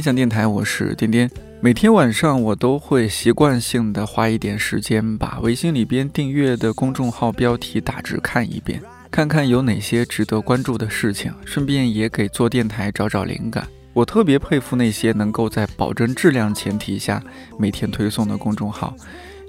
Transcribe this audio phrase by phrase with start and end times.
[0.00, 1.30] 分享电台，我是颠颠。
[1.60, 13.68] 每天晚上我都会习惯性的花一点时间，把微信里边订阅的公众号标题大致看一遍，看看有哪些值得关注的事情，顺便也给做电台找找灵感。
[13.92, 17.22] 我特别佩服那些能够在保证质量前提下
[17.58, 18.96] 每天推送的公众号，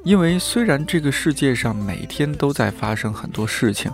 [0.03, 3.89] 因为虽然这个世界上每天都在发生很多事情。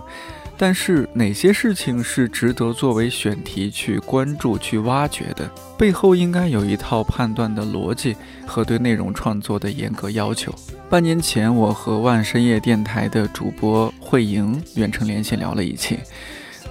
[0.60, 5.48] 但是哪些事情是值得作为选题去关注、去挖掘的？
[5.78, 10.52] 背后应该有一套判断的逻辑和对内容创作的严格要求。
[10.90, 16.00] 半年前，我和万深夜电台的主播慧莹远程连线聊了一期，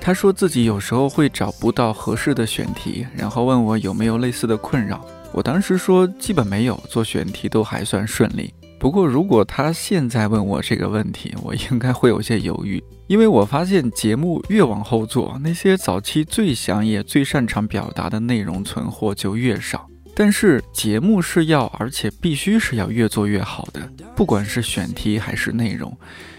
[0.01, 5.05] 她说自己有时候会找不到合适的选题，然后问我有没有类似的困扰。
[5.31, 8.53] 我当时说基本没有，做选题都还算顺利。
[8.80, 19.88] 不过，如果他现在问我这个问题，我应该会有些犹豫，因为我发现节目越往后做，那些早期最想也最擅长表达的内容存货就越少。
[20.16, 23.81] 但是节目是要，而且必须是要越做越好的，
[24.16, 25.95] 不管是选题还是内容，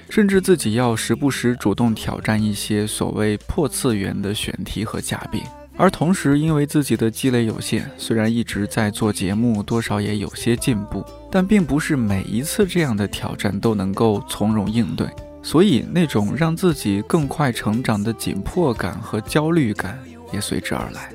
[0.09, 5.43] 甚至自己要时不时主动挑战一些所谓破次元的选题和嘉宾。
[5.77, 15.07] 而同时，因为自己的积累有限，虽然一直在做节目，多少也有些进步，但并不是每一次这样的挑战都能够从容应对，
[15.43, 19.99] 所以那种让自己更快成长的紧迫感和焦虑感
[20.33, 21.11] 也随之而来。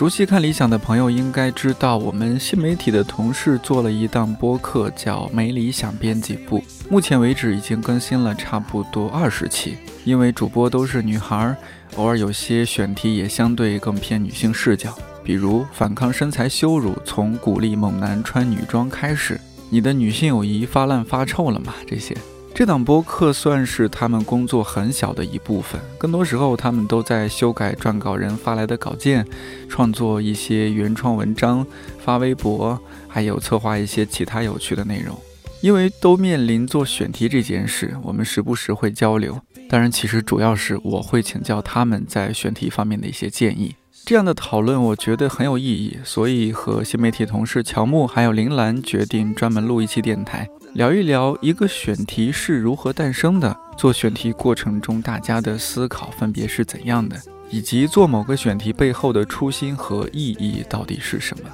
[0.00, 6.58] 熟悉看理想的朋友应该知道，我们新媒体的同事做了一档播客，叫《没理想编辑部》。
[6.88, 11.54] 目前为止已经更新了差不多二十期，因为主播都是女孩，
[11.96, 21.74] 偶尔有些选题也相对更偏女性视角，比如反抗身材羞辱，从鼓励猛男穿女装开始，你的女性友谊发烂发臭了吗？
[21.86, 22.16] 这些。
[22.52, 29.26] 这档播客算是他们工作很小的一部分，更多时候他们都在修改撰稿人发来的稿件，
[29.66, 31.66] 创作一些原创文章，
[32.04, 32.78] 发微博，
[33.08, 35.16] 还有策划一些其他有趣的内容。
[35.62, 39.40] 因为都面临做选题这件事，我们时不时会交流。
[39.68, 43.74] 当然，其实主要是我会请教他们在选题方面的一些建议。
[44.10, 57.16] 这样的讨论我觉得很有意义，所以和新媒体同事乔木还有林兰决定专门录一期电台，聊一聊一个选题是如何诞生的，做选题过程中大家的思考分别是怎样的，
[57.50, 61.48] 以及做某个选题背后的初心和意义到底是什么。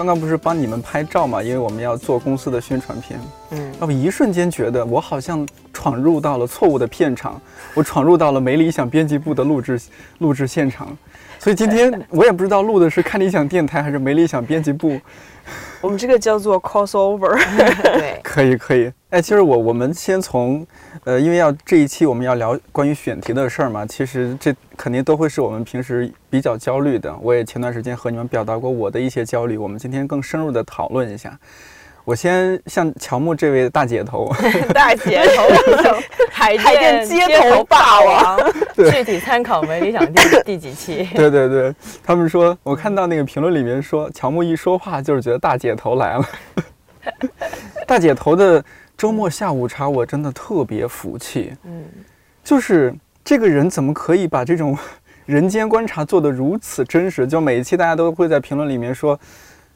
[0.00, 1.42] 刚刚不是帮你们拍照嘛？
[1.42, 3.20] 因为我们要做公司的宣传片。
[3.50, 7.38] 嗯，我一瞬间觉得我好像闯入到了错误的片场，
[7.74, 9.78] 我闯入到了没理想编辑部的录制
[10.20, 10.96] 录制现场。
[11.40, 15.00] 所以今天我也不知道录的是看理想电台还是没理想编辑部。
[15.80, 17.34] 我们这个叫做 crossover。
[17.82, 20.64] 对， 可以可以，哎，其实我我们先从，
[21.04, 27.16] 呃，因为要这一期我们要聊关于选题的事儿嘛，其实这肯定都会是我们平时比较焦虑的。
[27.22, 31.38] 我也前段时间和你们表达过我的一些焦虑，我们今天更深入的讨论一下。
[32.10, 34.28] 我先向乔木这位大姐头，
[34.74, 35.44] 大姐头
[36.28, 38.52] 海 海淀淀街头霸王，
[38.90, 41.08] 具体参考没理想第第几期？
[41.14, 41.72] 对对对，
[42.02, 46.28] 他们说，我看到那个评论里面说，乔木一说话就是觉得大姐头来了。
[47.86, 48.64] 大姐头的
[48.98, 51.52] 周末下午茶，我真的特别服气。
[51.62, 51.84] 嗯，
[52.42, 52.92] 就是
[53.24, 54.76] 这个人怎么可以把这种
[55.26, 57.24] 人间观察做得如此真实？
[57.24, 59.16] 就每一期大家都会在评论里面说，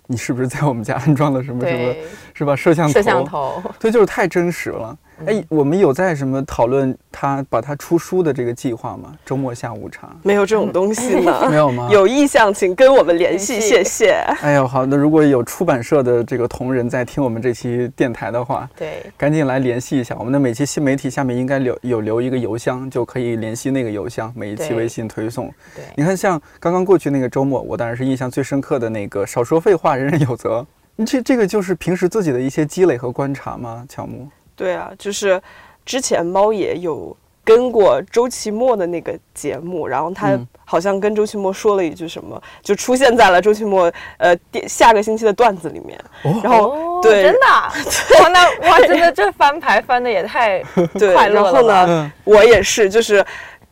[0.06, 1.94] 你是不是在我们家安装了什么什么，
[2.34, 2.54] 是吧？
[2.54, 4.96] 摄像头，摄像头，对，就是太真实了。
[5.26, 9.12] 哎，我们有在什么讨论他把他出书的这个计划吗？
[9.24, 11.46] 周末下午茶没有这种东西呢。
[11.50, 11.88] 没有吗？
[11.90, 14.12] 有意向请跟我们联系，谢谢。
[14.40, 20.14] 哎呦，好那，如果有出版社的这个同仁在听我们这期电台的话，对，赶紧来联系一下。
[20.18, 25.52] 我们的每期新媒体下面应该留有留一个邮箱，就可以联系那个邮箱，每一期微信推送。
[25.74, 30.66] 对你看，像刚刚过去那个周末，我当然是印象最深刻的那个“少说废话，人人有责”。
[31.04, 33.84] 这这个就是平时自己的一些积累和观察吗？
[33.88, 35.40] 乔木，对啊，就是
[35.84, 45.98] 之前猫爷有跟过周奇墨的那个节目，然后他嗯好像跟周奇墨说了一句什么，就出现在了周奇墨呃第下个星期的段子里面。
[46.42, 47.70] 然后、哦对真的啊，
[48.22, 50.62] 哇，那哇，真的这翻牌翻的也太
[50.98, 53.22] 对，快乐了然后吧呢，我也是，就是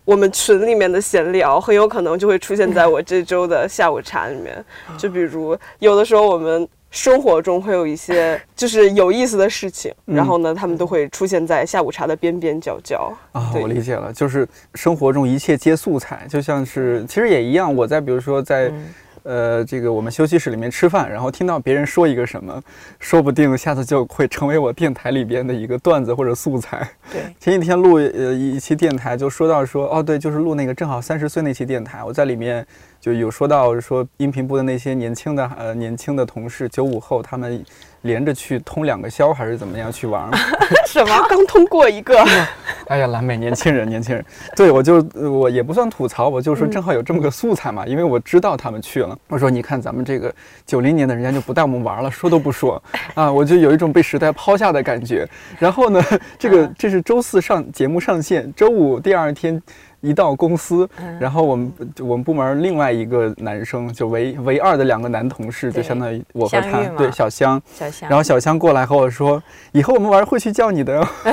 [0.05, 4.63] 我们群里面的闲聊，很有可能就会出现在我这周的下午茶里面。
[4.99, 13.13] 就比如有的时候我们生活中会有一些 就是有意思的事情，嗯然后呢，他们都会出现在下午茶的边边角角。
[13.33, 17.75] 啊，我理解了，就是生活中一切皆素材，就像是其实也一样。
[17.75, 18.95] 我在比如说在、嗯
[19.25, 22.63] 呃这个我们休息室里面吃饭，然后听到别人说一个什么，
[22.99, 26.89] 说不定下次就会成为我电台里边的一个段子或者素材。
[27.11, 32.67] 对，前几天录呃一期电台，就说到说哦对，就是录那个正好三十岁那期电台，我在里面
[33.01, 37.65] 就有说到说音频部的那些年轻的呃年轻的同事，九五后他们
[38.03, 40.31] 连着去通两个宵还是怎么样去玩儿。
[40.87, 42.23] 什么刚通过一个，
[42.89, 49.17] 哎呀，蓝莓年轻人，年轻人，对我就呃我也不算吐槽，我就说正好有这么个素材嘛，因为我知道他们去了。
[49.29, 50.33] 我说你看咱们这个
[50.67, 52.83] 九零年的人家就不带我们玩了，说都不说
[53.15, 55.27] 啊，我就有一种被时代抛下的感觉。
[55.59, 56.03] 然后呢，
[56.39, 59.61] 这个这是周四上节目上线，周五第二天。
[60.03, 60.87] 一到公司，
[61.19, 71.09] 然后我们我们部门另外一个男生，就唯唯二的两个男同事，就相当于我和他对小香，小香，然后小香过来和我说，以后我们玩会去叫你的哟。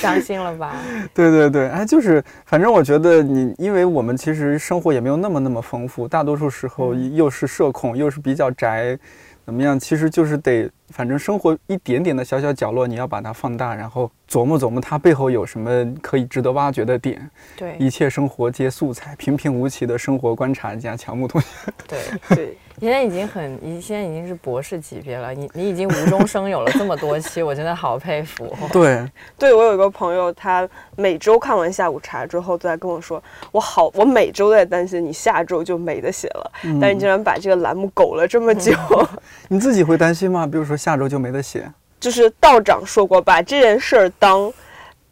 [0.00, 0.76] 伤心了吧？
[1.12, 8.98] 对对对，哎，就是，反正我觉得你，因为我们其实生活也没有那么那么丰富，大多数时候又是社恐，又是比较宅，
[9.44, 9.78] 怎么样？
[9.78, 17.28] 其实就是得，反正生活一点点的小小角落，你要把它放大，然后琢磨琢磨它背后有什么可以值得挖掘的点。
[17.56, 21.46] 对一切生活皆素材，平平无奇的生活观察家乔木同学。
[21.88, 21.98] 对，
[22.36, 28.56] 对，你现在已经很，你现在已经是博士级别了，你你已经无中生有了这么多期，我真的好佩服。
[28.72, 29.04] 对，
[29.36, 38.72] 对我有一个朋友，他每周看完下午茶之后，都在跟我说，我好，我每周都在担心你下周就没得写了，但是你竟然把这个栏目苟了这么久。
[39.48, 40.46] 你自己会担心吗？
[40.46, 41.68] 比如说下周就没得写。
[42.00, 44.52] 就是道长说过，把这件事儿当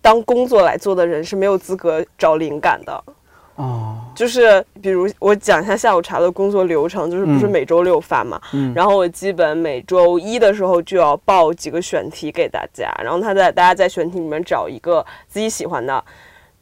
[0.00, 3.05] 当工作来做的人是没有资格找灵感的。
[3.56, 7.50] 哦，就是比如我讲一下下午茶的工作流程，就是不是嗯。
[7.50, 8.73] 每周六发嘛，嗯。
[8.73, 16.05] 然后我基本每周一的时候就要报几个选题给大家，然后他在大家在选题里面找一个自己喜欢的，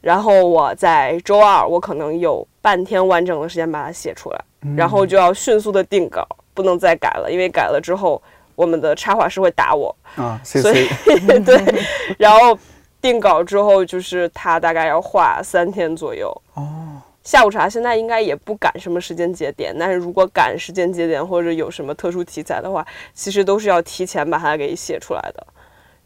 [0.01, 4.41] 然后我在周二我可能有半天完整的时间把它写出来，
[4.75, 8.19] 然后就要迅速的定稿，不能再改了，因为改了之后
[8.57, 10.89] 我们的插画师会打我，啊所以
[11.45, 11.85] 对，
[12.17, 12.57] 然后
[12.99, 16.29] 定稿之后就是他大概要画三天左右。
[16.55, 22.83] 哦，下午茶现在应该也不赶什么时间节点，但是如果赶时间节点或者有什么特殊题材的话，
[23.13, 25.47] 其实都是要提前把它给写出来的。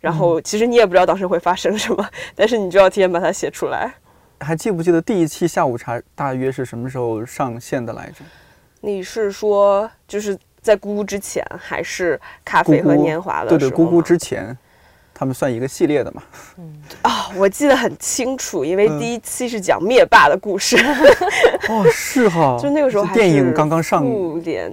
[0.01, 2.05] 然后其实你也不知道当时会发生什么，
[2.35, 3.89] 但是你就要提前把它写出来。
[4.41, 8.25] 还记不记得第一期下午茶大约是什么时候上线的来着？
[8.81, 14.55] 你是说就是在咕咕之前，还是咖啡和年华的对对，时候吗咕咕之前，
[15.13, 16.23] 他们算一个系列的嘛。
[17.01, 20.77] 啊、我记得很清楚，因为嗯第一期是讲灭霸的故事，
[21.69, 24.71] 哦，是哈， 就那个时候还电影刚刚上，复联，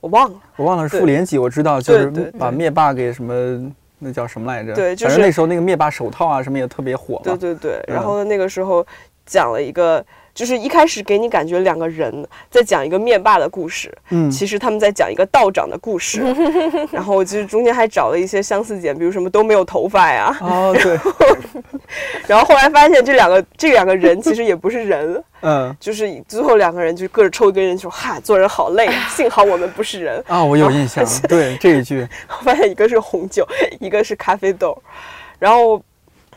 [0.00, 0.40] 我忘了。
[0.56, 3.72] 我忘了是复联几，我知道就是把灭霸给什么。
[3.98, 4.74] 那叫什么来着？
[4.74, 7.22] 对就是反正那时候那个灭霸手套啊什么也特别火嘛。
[7.24, 8.86] 对对对，嗯然后那个时候
[9.24, 10.04] 讲了一个，
[10.36, 16.20] 就是一开始给你感觉两个人在讲一个灭霸的故事，嗯，其实他们在讲一个道长的故事。
[16.92, 20.36] 然后其实中间还找了一些相似点，比如什么都没有头发呀。
[20.42, 20.98] 哦对，
[22.28, 33.48] 然后后来发现这两个这两个人其实也不是人，嗯就是最后两个人就各自抽一根烟说：“哈，做人好累啊， 幸好我们不是人。”啊，我有印象，对这一句，我发现一个是红酒，
[33.80, 34.76] 一个是咖啡豆，
[35.38, 35.80] 然后，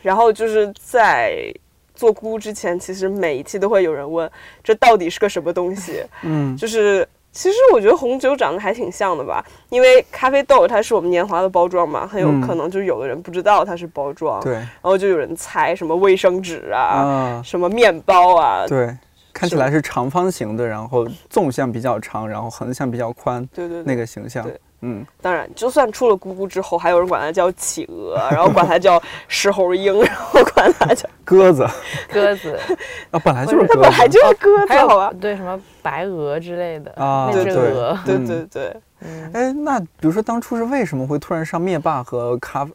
[0.00, 1.52] 然后就是在
[2.00, 4.30] 做菇之前，其实每一期都会有人问
[4.64, 6.56] 这到底是个什么东西，嗯。
[6.56, 7.06] 就是。
[7.32, 12.40] 其实我觉得红酒长得还挺像的吧，因为咖啡豆它是我们年华的包装嘛，很有嗯。
[12.40, 14.54] 可能就有的人不知道它是包装，对。
[14.54, 18.92] 然后就有人猜什么卫生纸啊，啊，什么面包啊，对，
[19.32, 23.84] 看起来是长方形的，然后纵向比较长，然后横向比较宽，对对对。
[23.84, 24.42] 那个形象。
[24.42, 31.66] 对，嗯，当然，就算出了咕咕之后，还有人管它叫企鹅， 然后管它叫石猴鹰， 然后管它叫鸽子。
[32.10, 32.58] 鸽子，
[33.12, 35.12] 啊，本来就是鸽它本来，就是鸽子，还有好吧？
[35.20, 38.14] 对什么白鹅之类的啊那只对鹅，对。
[38.16, 42.66] 嗯对对，嗯，哎，那比如说当初是为什么会突然上灭霸和咖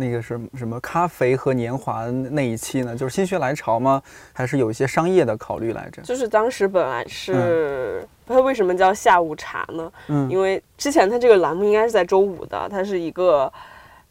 [0.00, 2.96] 那个什么什么咖啡和年华那一期呢？
[2.96, 4.02] 就是心血来潮吗？
[4.32, 6.02] 还是有一些商业的考虑来着？
[6.02, 9.92] 就是当时本来是它为什么叫下午茶呢？
[10.08, 13.52] 嗯因为之前它这个栏目应该是在周五的，它是一个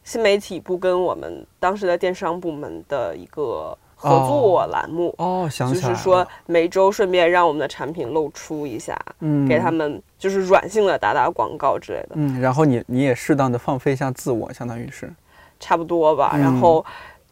[0.03, 5.13] 新媒体部跟我们当时的电商部门的一个合作栏目。
[5.17, 12.09] 哦，想起来，就是说，每周顺便让我们的产品露出一下，嗯，给他们就是软性的打打广告之类的。
[12.13, 15.11] 嗯，然后你你也适当的放飞一下自我，相当于是，
[15.59, 16.31] 差不多吧。
[16.33, 16.85] 嗯然后，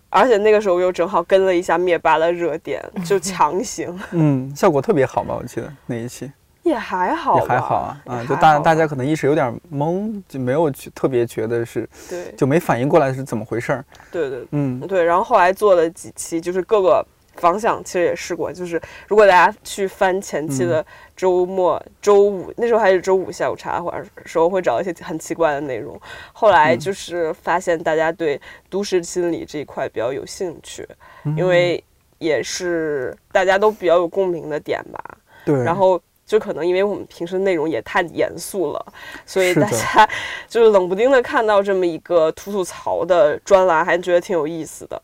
[0.09, 3.97] 而且那个时候又正好跟了一下灭霸的热点， 就强行。
[4.11, 5.35] 嗯，效果特别好吧？
[5.39, 6.31] 我记得那一期，
[6.63, 13.85] 也还好，也还好啊，啊，就大大家可能一时有点懵，就没有去特别觉得是，对就没反应过来是怎么回事儿。
[14.11, 17.05] 对对嗯对，然后后来做了几期，就是各个
[17.35, 20.85] 方向其实也试过，就是如果大家去翻前期嗯的
[21.17, 25.99] 周末、周五，那时候还是周五下午茶或者时候会找一些很奇怪的内容。
[26.31, 30.87] 后来嗯就是发现大家对都市心理这一块比较有兴趣，
[31.25, 31.83] 嗯因为
[32.19, 35.17] 也是大家都比较有共鸣的点吧。
[35.43, 38.93] 对，然后就可能因为我们平时内容也太严肃了，
[39.25, 40.07] 所以大家
[40.47, 45.01] 就是冷不丁的看到这么一个吐吐槽的专栏，还觉得挺有意思的。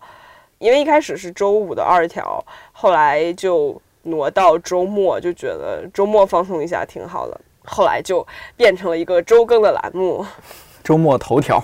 [0.59, 2.41] 因为一开始是周五的二条，
[2.71, 7.41] 后来就挪到周末，就觉得周末放松一下挺好的。
[7.65, 8.25] 后来就
[8.57, 10.25] 变成了一个周更的栏目，
[10.83, 11.63] 周末头条，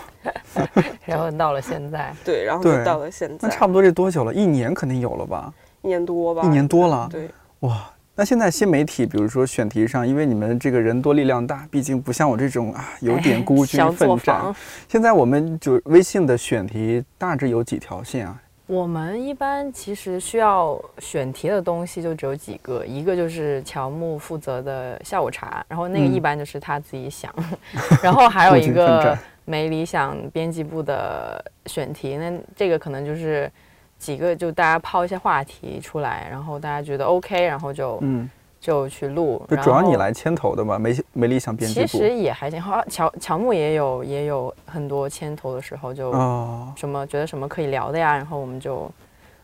[1.05, 4.33] 然后到了现在，对，然后就到了现在那差不多这多久了？
[4.33, 5.53] 一年肯定有了吧？
[5.81, 7.09] 一年多吧，一年多了。
[7.11, 7.29] 对，
[7.59, 14.55] 哇，那现在新媒体，比如说选题上，因为你们这个人多力量大，毕竟不像我这种啊有点孤军奋战。
[14.87, 18.41] 现在我们就微信的选题大致有几条线啊？
[18.69, 26.13] 我们一般其实需要选题的东西就只有几个，一个就是乔木负责的下午茶，然后那个嗯。
[26.13, 27.33] 一般就是他自己想，
[28.03, 33.51] 然后还有一个没理想编辑部的选题，那这个可能就是
[33.97, 39.41] 几个就大家抛一些话题出来，然后大家觉得 OK，然后就、嗯，就去录。
[39.49, 40.77] 就主要你来牵头的嘛？
[40.77, 41.87] 没没理想编辑部。
[41.87, 46.11] 其实也还行，好像乔乔木也有也有很多牵头的时候就。
[46.11, 48.91] 哦，什么觉得什么可以聊的呀，然后我们就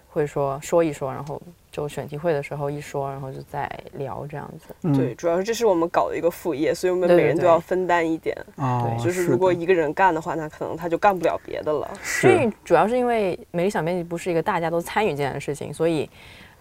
[0.10, 1.42] 会说说一说，然后
[1.72, 4.74] 就选题会的时候一说，然后就再聊这样子。
[4.84, 8.36] 嗯对，，主要是这是我们搞的一个副业，所以我们每人都要分担一点。
[8.56, 11.90] 哦，对就是如果一个人干的话，那可能他就干不了别的了。
[12.02, 16.10] 所以是主要是因为美理想编辑部是一个大家都参与进来的事情，所以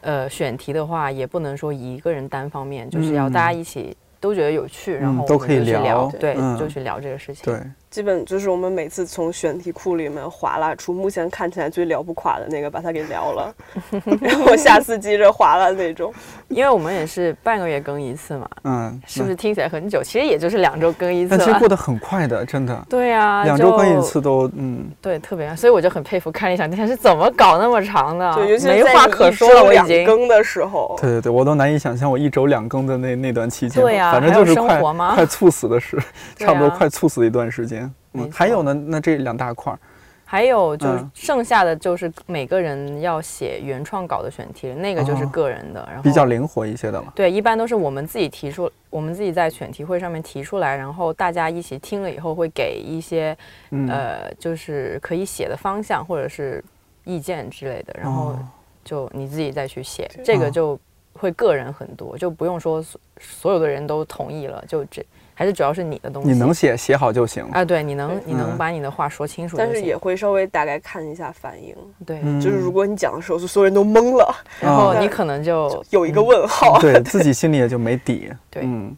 [0.04, 6.58] 呃选题的话也不能说一个人单方面，就是要大家一起都觉得有趣，然嗯后我们都可以聊就去聊，对，嗯。
[6.58, 7.42] 就去聊这个事情。
[7.44, 7.60] 对，
[7.94, 13.54] 基本就是我们每次从选题库里面划拉出目前看起来最聊不垮的那个，把它给聊了，
[14.20, 16.12] 然后下次接着划拉那种。
[16.48, 20.02] 因为我们也是半个月更一次嘛，嗯，是不是听起来很久？
[20.02, 21.68] 其实也就是两周更一次了但其实过。
[21.68, 30.04] 得很快的，真的，对啊，两周更一次都，嗯，对，特别，所以我就很佩服看理想电台是怎么搞那么长的，对，尤其没是在你一话可说了，我已经。
[30.04, 35.96] 更的时候，对对对，我都难以想象我一周两更的那那段期间，对呀反正还有就是快生活吗快猝死的时，
[36.36, 37.83] 差不多啊快猝死的一段时间。
[38.14, 39.78] 嗯，还有呢，那这两大块儿，
[40.24, 41.10] 还有就是嗯。
[41.14, 47.12] 剩下的就是每个人要写原创稿的选题，那个就是哦个人的，然后比较灵活一些的了。
[47.14, 53.36] 对，一般都是我们自己提出，我们自己在选题会上面提出来，然后大家一起听了以后会给一些、
[53.70, 56.64] 嗯，呃，就是可以写的方向或者是
[57.04, 58.38] 意见之类的，然后哦。
[58.84, 60.78] 就你自己再去写，哦这个就
[61.14, 65.02] 会个人很多，就不用说所所有的人都同意了，就这
[65.34, 66.30] 还是主要是你的东西。
[66.30, 67.44] 你能写写好就行。
[67.52, 67.64] 啊？
[67.64, 71.74] 对，你能你能嗯把你的话说清楚但是也会稍微大概看一下反应。
[72.06, 76.78] 对，嗯就是如果你讲的时候，就所有人都懵了，然后哦你可能就有一个问号。
[76.80, 78.30] 对 自己心里也就没底。
[78.50, 78.96] 对嗯。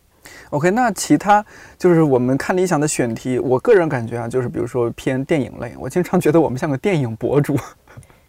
[0.51, 1.45] OK，那其他
[1.77, 7.59] 就是我们看理想的选题，我个人感觉啊，就是比如说偏电影类，我经常觉得我们像个电影博主，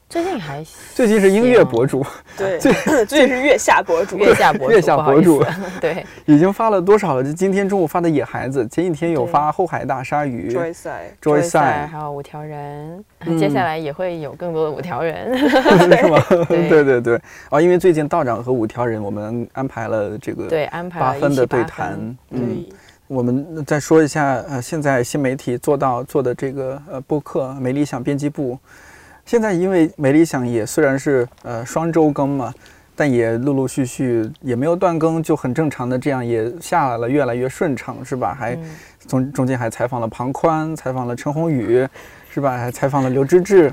[0.09, 0.63] 最近还
[0.95, 2.05] 最近是音乐博主，
[2.37, 2.57] 对，
[3.05, 5.43] 最近是月下博主，月下博主，月下博主。
[5.81, 7.23] 对， 已经发了多少了？
[7.23, 13.37] 就今天中午发的《野孩子》，前几天有发《后海大鲨鱼》，Joyce，Joyce，还有五条人，嗯。
[13.37, 15.37] 接下来也会有更多的五条人。
[15.37, 16.23] 是吗？
[16.47, 16.69] 对。
[16.69, 17.21] 对对对，
[17.51, 22.15] 哦，因为最近道长和五条人，我们安排了这个对，安排了八分的对谈。
[22.29, 22.65] 嗯，
[23.07, 28.57] 我们再说一下，呃，现在新媒体做到做的这个呃播客没理想编辑部，
[29.27, 32.53] 现在因为美理想也虽然是呃双周更嘛，
[32.95, 38.33] 但也陆陆续续也没有断更，就很正常的这样也下来了，越来越顺畅，是吧？
[38.33, 38.63] 还嗯
[39.05, 41.85] 中中间还采访了庞宽，采访了陈宏宇，
[42.33, 42.57] 是吧？
[42.57, 43.69] 还采访了刘芝芝。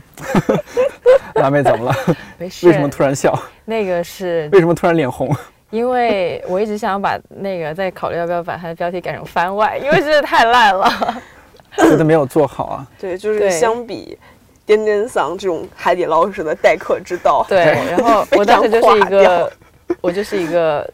[1.41, 1.95] 辣妹怎么了？
[2.37, 2.67] 没事。
[2.67, 3.33] 为什么突然笑？
[3.65, 5.33] 那个是为什么突然脸红？
[5.71, 10.91] 因为我一直想把那个在考虑要不要把它的标题改成番外，因为真的太烂了。
[11.77, 12.87] 觉得没有做好啊。
[13.01, 14.17] 对，就是相比
[14.67, 19.53] 颠颠桑这种海底捞式的待客之道，对， 然后我当时就是一个，
[20.01, 20.89] 我就是一个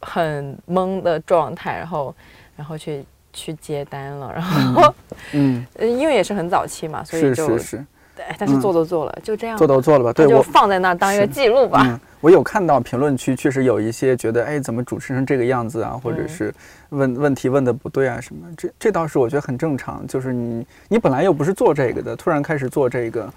[0.00, 2.14] 很懵的状态，然后
[2.56, 4.94] 然后去去接单了，然后、
[5.32, 7.84] 嗯，呃 因为也是很早期嘛，所以是就是
[8.16, 10.12] 是，哎但是嗯做都做了，就这样吧，做都做了吧？
[10.12, 11.82] 对我放在那儿当一个记录吧。
[11.84, 16.54] 嗯，我有看到评论区，确实有一些觉得，哎，怎么主持成这个样子啊，或者嗯是
[16.90, 20.06] 问问题问的不对啊什么，这这倒是我觉得很正常。
[20.06, 23.28] 就是你你本来又不是做这个的，突然开始做这个，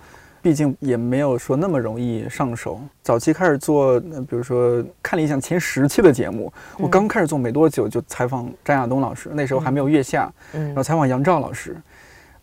[0.42, 2.80] 毕竟也没有说那么容易上手。
[3.02, 11.76] 早期开始做，呃比如说看理想前十期的节目，我刚开始做没多久就采访张亚东老师，那时候还没有月下，嗯然后采访杨照老师，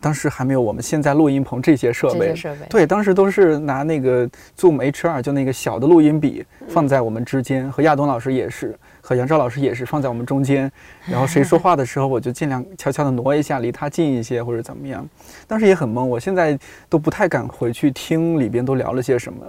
[0.05, 10.71] 当时还没有我们现在录音棚这些设备，设备，对，当时都是拿那个 Zoom H2，就那个小的录音笔放在我们之间，和亚东老师也是，和杨照老师也是放在我们中间。
[11.07, 15.03] 然后谁说话的时候，我就尽量悄悄的挪一下，离他近一些，或者怎么样。
[15.47, 16.55] 当时也很懵，我现在
[16.87, 19.43] 都不太敢回去听里边都聊了些什么。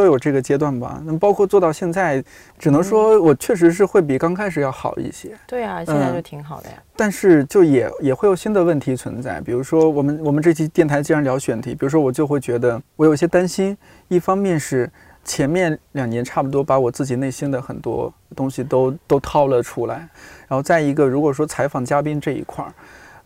[0.00, 2.24] 都有这个阶段吧，那么包括做到现在，
[2.58, 5.36] 只能说我确实是会比刚开始要好一些。
[5.46, 6.76] 对啊，现在嗯就挺好的呀。
[6.96, 13.76] 但是就也也会有新的问题存在，比如说我们我们这期电台既然聊选题，比如说我就会觉得我有一些担心，
[14.08, 14.90] 一方面是
[15.22, 19.96] 前面两年差不多把我自己内心的很多东西都都掏了出来，
[20.48, 22.72] 然后再一个如果说采访嘉宾这一块儿。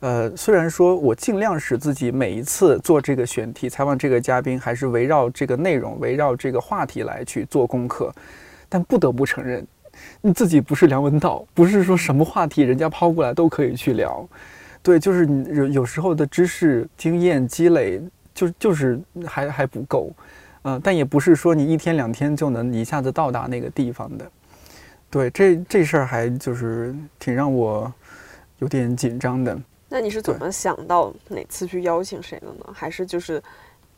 [0.04, 8.14] 呃，虽然说我尽量使自己每一次做这个选题、采访这个嘉宾，还是围绕这个内容、围绕这个话题来去做功课，
[8.68, 9.66] 但不得不承认，
[10.20, 14.28] 你自己不是梁文道，不是说什么话题人家抛过来都可以去聊。
[14.82, 17.98] 对，就是你有有时候的知识经验积累，
[18.34, 20.12] 就就是还还不够，
[20.60, 24.30] 呃，但也不是说你一天两天就能一下子到达那个地方的。
[25.08, 27.90] 对，这这事儿还就是挺让我
[28.58, 29.58] 有点紧张的。
[29.94, 32.66] 那你是怎么想到哪次去邀请谁的呢？
[32.72, 33.40] 还是就是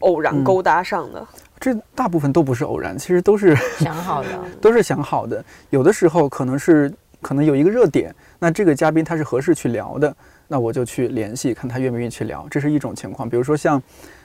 [0.01, 1.27] 偶然嗯勾搭上的？
[1.59, 4.29] 这大部分都不是偶然，其实都是 想好的，
[4.61, 5.43] 都是想好的。
[5.71, 10.15] 有的时候可能是可能有一个热点，那这个嘉宾他是合适去聊的，
[10.47, 13.27] 那我就去联系，看他愿不愿意去聊，这是一种情况。
[13.27, 13.83] 比如说像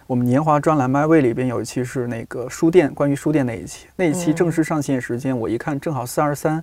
[0.07, 6.61] 我们年华专栏《麦位》里边有一期是那个书店，关于书店那一期，那一期嗯正式上线时间，我一看正好四二三。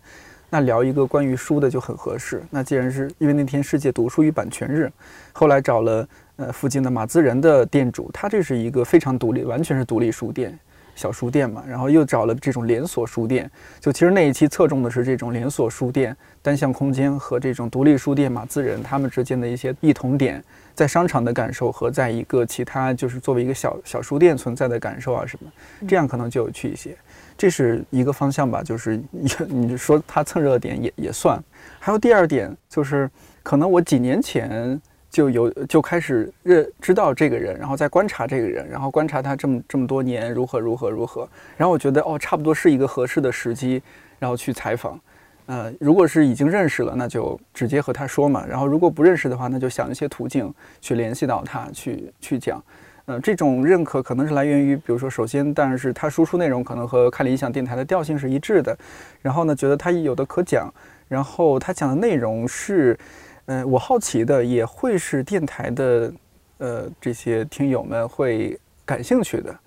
[0.50, 2.43] 那聊一个关于书的就很合适。
[2.50, 4.90] 那既然是因为那天世界读书与版权日，
[5.33, 10.59] 后来找了呃附近的马自人的店主，他这是一个非常独立，完全是独立书店。
[10.94, 20.42] 小书店嘛，然后又找了这种连锁书店，就其实那一期侧重的是这种连锁书店、单向空间和这种独立书店马自人他们之间的一些异同点，
[20.75, 25.49] 在商场的感受和在一个其他就是作为一个小小书店存在的感受啊什么，
[25.87, 26.96] 这样可能就有趣一些。
[27.38, 29.01] 这是一个方向吧，就是
[29.48, 31.42] 你 说他蹭热点也也算。
[31.79, 33.09] 还有第二点就是，
[33.44, 43.81] 可能我几年前就有就开始认知道这个人，然后再观察这个人，然后观察他这么这么多年如何如何如何，然后我觉得哦，差不多是一个合适的时机，
[44.18, 44.98] 然后去采访。
[45.46, 48.44] 呃，如果是已经认识了，那就直接和他说嘛。
[48.46, 52.62] 然后如果不认识的话，那就想一些途径去联系到他，去去讲。
[53.09, 58.77] 呃，这种认可可能是来源于，比如说，首先当然是他输出内容可能和看理想电台的调性是一致的，
[59.23, 60.71] 然后呢，觉得他有的可讲，
[61.09, 62.99] 然后他讲的内容是，
[63.47, 66.12] 呃，我好奇的，也会是电台的，
[66.59, 69.59] 呃，这些听友们会感兴趣的。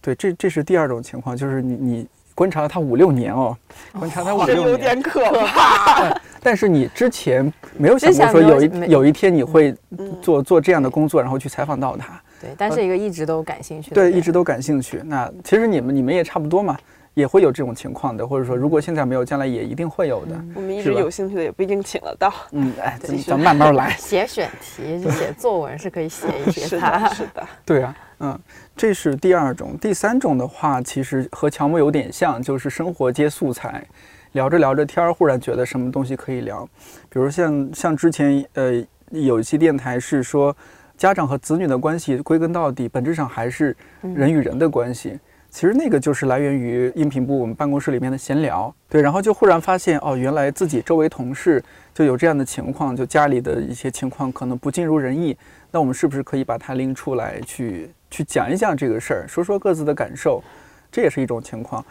[0.00, 3.56] 对，这这是第二种情况，就是你你观察了他五六年哦，
[4.00, 6.12] 观察他五这有六年，点可怕。
[6.42, 12.20] 但是你之前没有想过说有一有一天你会嗯做做这样的工作，然后去采访到他。
[12.40, 15.02] 对，但是一个一直都感兴趣的对，一直都感兴趣。
[15.04, 16.76] 那其实你们你们也差不多嘛，
[17.14, 20.32] 也会有这种情况的，或者说如果现在没有，将来也一定会有的。
[20.54, 22.32] 我们一直有兴趣的也不一定请得到。
[22.52, 23.90] 嗯，哎，咱慢慢来。
[23.98, 27.10] 写选题、就写 作文是可以写一写的，。
[27.14, 27.46] 是的。
[27.66, 28.38] 对啊，嗯，
[28.76, 29.76] 这是第二种。
[29.78, 33.84] 第三种的话，其实和乔木有点像，就是生活接素材，
[34.32, 36.66] 聊着聊着天儿，忽然觉得什么东西可以聊。
[37.10, 40.56] 比如像像之前呃有一期电台是说，
[41.00, 45.18] 家长和子女的关系归根到底本质上还是人与人的关系。
[45.48, 55.34] 其实那个就是来源于音频部我们办公室里面的闲聊，对，然后就忽然发现哦，原来自己周围同事就有这样的情况，就家里的一些情况可能不尽如人意，
[55.70, 60.44] 那我们是不是可以把它拎出来去去讲一讲这个事儿，说说各自的感受，
[60.92, 61.82] 这也是一种情况。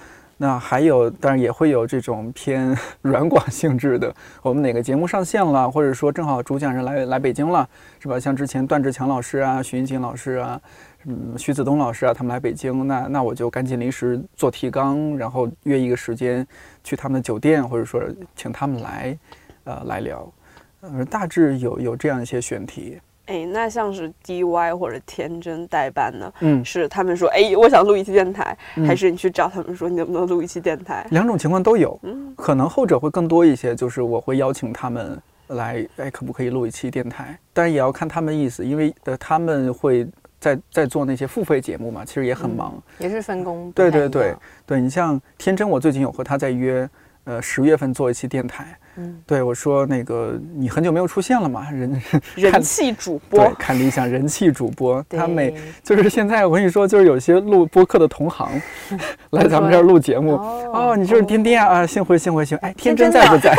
[0.41, 2.73] 那还有，当然也会有这种偏
[3.04, 7.67] 软广性质的，我们哪个节目上线了，或者说正好主讲人来来北京了，
[7.99, 8.17] 是吧？
[8.17, 10.62] 像之前段志强老师啊、徐云锦老师啊、
[11.04, 16.47] 嗯徐子东老师啊，他们来北京，那那我就赶紧临时做提纲，然后约一个时间
[16.86, 18.02] 去他们的酒店，或者说
[18.34, 19.17] 请他们来，
[19.65, 20.32] 呃，来聊。
[20.80, 22.97] 呃，大致有有这样一些选题，
[23.29, 26.33] 哎，那像是 DY 或者天真代班呢？
[26.39, 31.05] 嗯，是他们说，哎，我想录一期电台，嗯还是你去找他们说，你能不能录一期电台？
[31.11, 35.15] 两种情况都有，嗯，可能后者会更多一些，就是我会邀请他们
[35.49, 37.37] 来，哎，可不可以录一期电台？
[37.53, 40.07] 但也要看他们意思，因为呃他们会
[40.39, 42.81] 在在做那些付费节目嘛，其实也很忙。
[42.97, 46.89] 也是分工对对对对你像天真，我最近有和他在约，
[47.25, 48.75] 呃十月份做一期电台。
[48.99, 52.01] 嗯，对我说那个你很久没有出现了嘛，人
[52.35, 58.49] 人气主 对播，看理想人气主播，他每就是现在我跟你说，就是有些录播客的同行
[59.31, 63.55] 来咱们这儿录节目，哦哦，你就是丁丁啊，啊幸会幸会幸会，哎，天真天真在不在？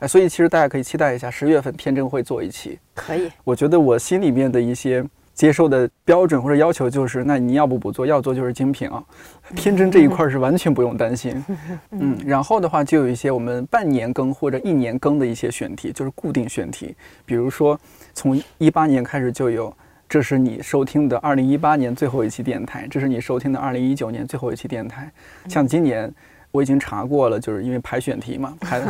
[0.00, 2.78] 哎，所以其实大家可以期待一下，十月份天真会做一期。
[2.94, 5.02] 可以，我觉得我心里面的一些
[5.36, 9.00] 接受的标准或者要求就是，那你要不不做，要做就是精品啊。
[9.54, 11.44] 天真这一块儿是完全不用担心。
[11.92, 17.78] 嗯，然后的话就有一些我们半年更或者一年更的一些选题，就是固定选题，比如说
[18.12, 19.72] 从一八年开始就有。
[20.08, 25.10] 这是你收听的二零一八年最后一期电台，这是你收听的二零一九年最后一期电台。
[25.48, 26.08] 像今年
[26.56, 28.82] 我已经查过了，就是因为排选题嘛， 排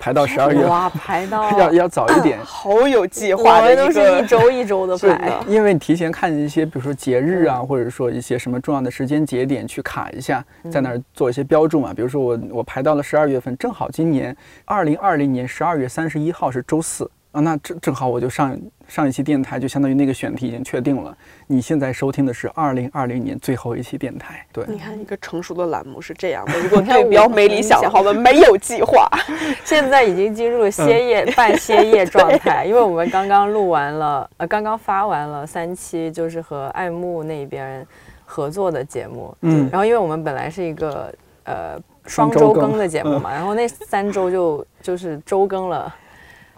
[0.00, 2.38] 排到十二月，哇，排到 要要早一点。
[2.44, 11.94] 好有计划的们都是一周一周的排，因为你提前看一些，比如说节日啊，或者说一些什么重要的时间节点去卡一下，在那儿做一些标注嘛。
[11.94, 18.58] 比如说我我排到了十二月份，正好今年二零二零年十二月三十一号是周四啊，那正正好我就上
[18.92, 21.16] 上一期电台，就相当于那个选题已经确定了。
[21.46, 26.52] 你现在收听的是二零二零年最后一期电台，对，你看，一个成熟的栏目是这样的。
[26.60, 29.08] 如果你看对标没理想的话，我们没有计划。
[29.64, 37.86] 现在已经进入了歇业、半歇业状态，因为我们刚刚录完了，呃，刚刚发完了三期，就是和爱慕那边
[38.26, 39.34] 合作的节目。
[39.40, 41.10] 嗯然后，因为我们本来是一个
[41.44, 45.94] 呃双双周更周更的节目嘛，然后那三周就就是周更了，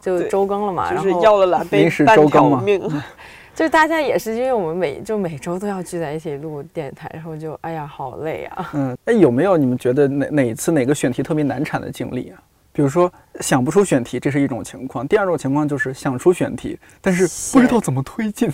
[0.04, 0.94] 就周更了嘛。
[0.94, 3.02] 就是然后要了蓝贝临时半周更嘛条命。
[3.54, 8.70] 就大家也是因为我们每就每周都要聚在一起录电台，然后就哎呀好累啊。
[8.74, 12.42] 嗯，哎，有没有你们觉得哪哪一次哪个选题特别难产的经历啊？
[12.72, 18.50] 比如说想不出选题，这是一种情况；第二种情况就是想出选题，但是不知道怎么推进。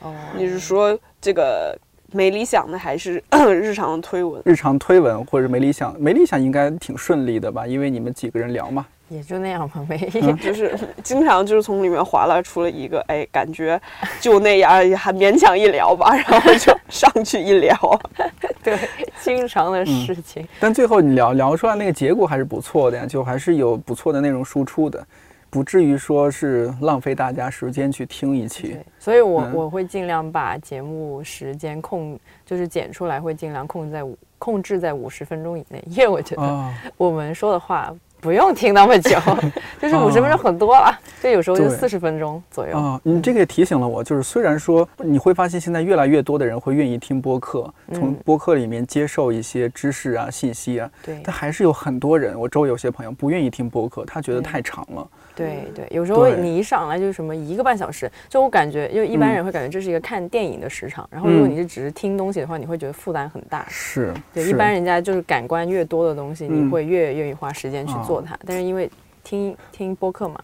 [0.00, 1.78] 哦，你是说这个
[2.10, 4.42] 没理想的，还是 日常推文？
[4.44, 7.64] 日常推文或者没理想，没理想应该挺顺利的吧？
[7.64, 8.84] 因为你们几个人聊嘛。
[9.12, 9.98] 也就那样吧，没。
[10.36, 13.80] 就是 经常就是从里面划拉出了一个，哎，感觉
[14.20, 17.76] 就那样，还勉强一聊吧，然后就 上去一聊。
[18.64, 18.78] 对，
[19.20, 20.46] 经常的事情。
[20.60, 25.04] 但最后你聊聊出来那个结果还是不错的呀，就还是有不错的内容输出的，
[25.50, 39.18] 不至于说是浪费大家时间去听一期。，所以我、嗯我会尽量把节目时间控，就是剪出来会尽量控制在五控制在五十分钟以内，因为我觉得啊，我们说的话不用听那么久，
[39.82, 42.78] 就是五十分钟很多了，就有时候就对四十分钟左右。
[42.78, 55.08] 啊，你这个也提醒了我，就是虽然说你会发现现在越来越多的人会愿意听播客，从嗯播客里面接受一些知识啊、信息啊，对但还是有很多人，我周围有些朋友不愿意听播客，他觉得太长了。
[55.34, 59.34] 对对，有时候你一上来就是什么一个半小时，就我感觉，因为一般嗯。
[59.34, 61.50] 人会感觉这是一个看电影的时长，然后如果嗯。
[61.50, 63.66] 你是只是听东西的话，你会觉得负担很大。
[63.68, 66.70] 是，对，一般人家就是感官越多的东西，你嗯。
[66.70, 68.38] 会越愿意花时间去做哦它。
[68.46, 68.90] 但是因为
[69.24, 70.38] 听听播客嘛，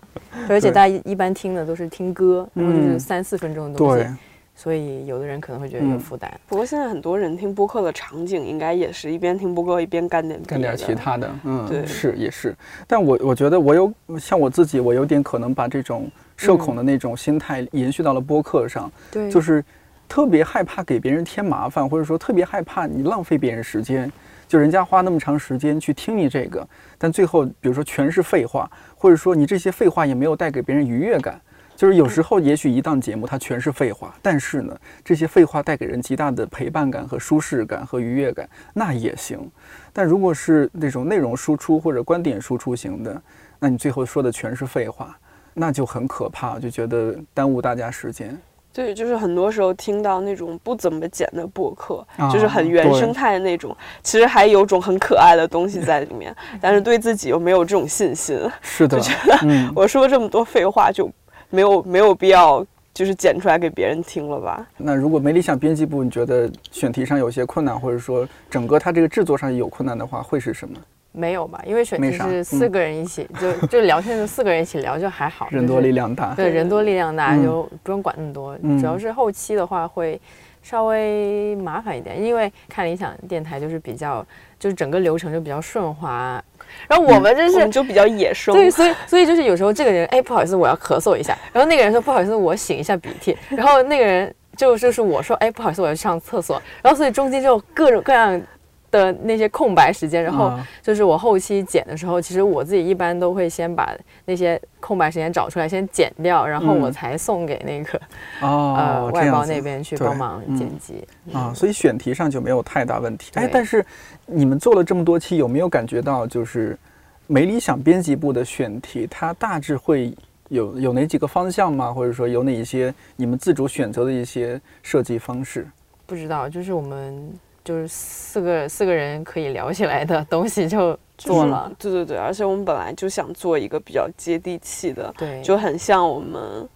[0.49, 3.01] 而且大家一一般听的都是听歌，然后就是嗯。
[3.01, 4.11] 三四分钟的东西对，，
[4.59, 6.29] 所以有的人可能会觉得有嗯负担。
[6.49, 12.57] 不过现在很多人听播客的场景，应该也是一边听播客一边干点干点其他的，嗯，对是也是。
[12.85, 19.65] 但我我觉得我有像我自己，我有点可能把这种社恐的那种心态延续到了播客上，对，就是
[20.09, 24.11] 特别害怕给别人添麻烦，或者说特别害怕你浪费别人时间。
[24.49, 26.67] 就人家花那么长时间去听你这个，
[26.97, 31.41] 但最后比如说全是废话，或者说你这些废话也没有带给别人愉悦感。
[31.79, 39.49] 就是有时候也许一档节目它全是废话，但是呢，这些废话带给人极大的陪伴感和舒适感和愉悦感，那也行。
[39.93, 43.23] 但如果是那种内容输出或者观点输出型的，
[43.61, 45.17] 那你最后说的全是废话，
[45.55, 48.37] 那就很可怕，就觉得耽误大家时间。
[48.73, 58.37] 对，就是很多时候听到那种不怎么剪的播客，啊就是很原生态的那种，其实还有种很可爱的东西在里面， 但是对自己又没有这种信心。
[58.61, 61.09] 是的，觉得，我说这么多废话，就
[61.51, 64.67] 没有没有必要就是剪出来给别人听了吧？
[64.77, 70.77] 那如果没理想编辑部，你觉得选题上有些困难，或者说整个它这个制作上有困难的话，会是什么？
[71.13, 71.63] 没有吧？
[71.67, 76.35] 因为选题是四嗯个人一起，就就聊天就四个人一起聊就还好， 人多力量大。
[76.35, 78.57] 对，人多力量大，嗯就不用管那么多。
[78.63, 80.21] 嗯主要是后期的话会
[80.63, 84.25] 稍微麻烦一点，因为看理想电台就是比较，
[84.59, 86.43] 就是整个流程就比较顺滑。
[86.89, 88.55] 然后我们真是、我们就比较野生。
[88.55, 91.37] 对，所以所以就是有时候这个人，哎，不好意思，我要咳嗽一下。
[91.53, 93.37] 然后那个人说不好意思，我擤一下鼻涕。
[93.51, 96.61] 然后那个人就就是我说，哎，不好意思，我要去上厕所。
[96.83, 98.41] 然后所以中间就各种各样
[98.91, 108.01] 的那些空白时间，然后啊就是我后期剪的时候，其实我自己一般都会先把那些空白时间找出来，先剪掉，然后我嗯才送给那个、
[108.41, 111.07] 哦呃，外包那边去帮忙嗯剪辑。
[111.33, 113.31] 啊，所以选题上就没有太大问题。
[113.35, 113.85] 哎，但是
[114.25, 116.79] 你们做了这么多期，有没有感觉到就是
[117.27, 120.15] 没理想编辑部的选题，它大致会
[120.49, 121.93] 有有哪几个方向吗？
[121.93, 125.67] 或者说有哪一些你们自主选择的一些设计方式？
[126.07, 127.31] 不知道，就是我们
[127.69, 131.71] 就是四个四个人可以聊起来的 东西就做了。
[131.79, 136.67] 对对对，而且我们本来就想做一个比较接地气的，对，就很像我们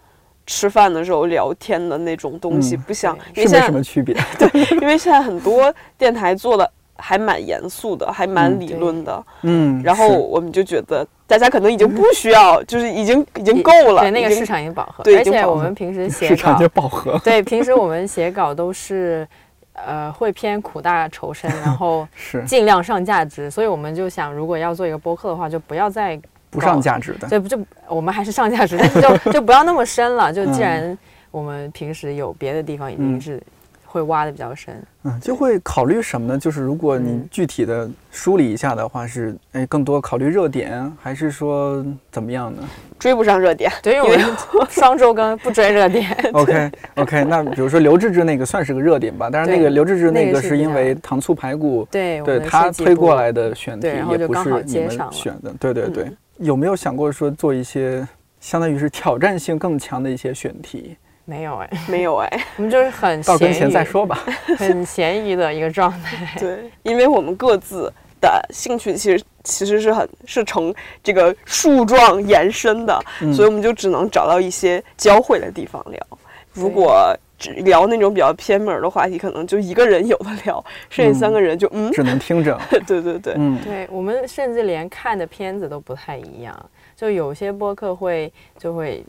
[0.46, 4.14] 吃饭的时候聊天的那种东西，嗯不像对是没什因为现在什么区别。
[4.38, 17.18] 对因为现在很多电台做的还蛮严肃的，还蛮嗯理论的，嗯，然后我们就觉得大家可能已经不需要，就是已经已经够了，对，那个市场已经饱和，对而且我们平时 写稿市场就，饱和。
[17.24, 19.26] 对，平时我们写稿都是，
[19.74, 22.42] 呃，会偏苦大仇深， 然后是。
[22.44, 27.28] 尽量上价值，所以我们就想，如果要做一个播客的话，就不要再不上价值的。
[27.28, 27.58] 对，不就
[27.88, 30.32] 我们还是上价值，但是就就不要那么深了。
[30.32, 30.52] 就嗯。
[30.52, 30.98] 既然
[31.30, 33.20] 我们平时有别的地方已经嗯。
[33.20, 33.42] 是
[33.92, 36.38] 会挖的比较深，嗯，就会考虑什么呢？
[36.38, 42.62] 就是如果你嗯具体的梳理一下的话，是哎更多考虑热点，还是说怎么样呢
[42.98, 43.70] 追不上热点。
[43.82, 44.34] 对，因为我们
[44.70, 46.10] 双周更不追热点。
[46.32, 55.52] OK OK，那比如说刘志志那个算是个热点吧，但是那个刘志志那个是因为糖醋排骨，对，对他推过来的选题，对然后也不就刚好是你们接上了选的。
[55.60, 58.08] 对对对，嗯有没有想过说做一些
[58.40, 60.96] 相当于是挑战性更强的一些选题？
[61.24, 64.24] 没有哎，没有哎， 我们就是很到跟前再说吧。
[64.58, 66.34] 很闲鱼的一个状态。
[66.40, 76.00] 对，因为我们各自的兴趣其实其实是很是呈这个树状延伸的，嗯所以我们就只能找到一些交汇的地方聊。
[76.52, 77.31] 如果只
[77.64, 82.58] 聊那种比较偏门儿的话题，可能就一个人有的聊，剩下三个人就嗯，只能听着。
[82.86, 86.54] 对对对，嗯，对我们甚至连看的片子都不太一样，
[86.96, 89.04] 就有些播客会就会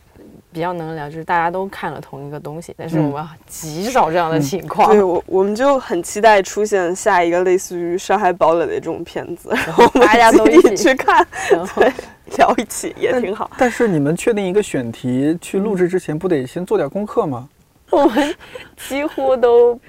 [0.51, 4.91] 比较能聊，就是大家都看了同一个东西，但是嗯我们极少这样的情况。
[4.91, 11.83] 对我我们就很期待出现下一个类似于《上海堡垒》的这种片子， 然后我们大家都一起去看，然后
[12.37, 13.49] 聊一起也挺好。
[13.57, 17.47] 但是你们确定一个选题去录制之前，不得先做点功课吗？
[17.95, 18.35] 我们
[18.75, 19.79] 几乎都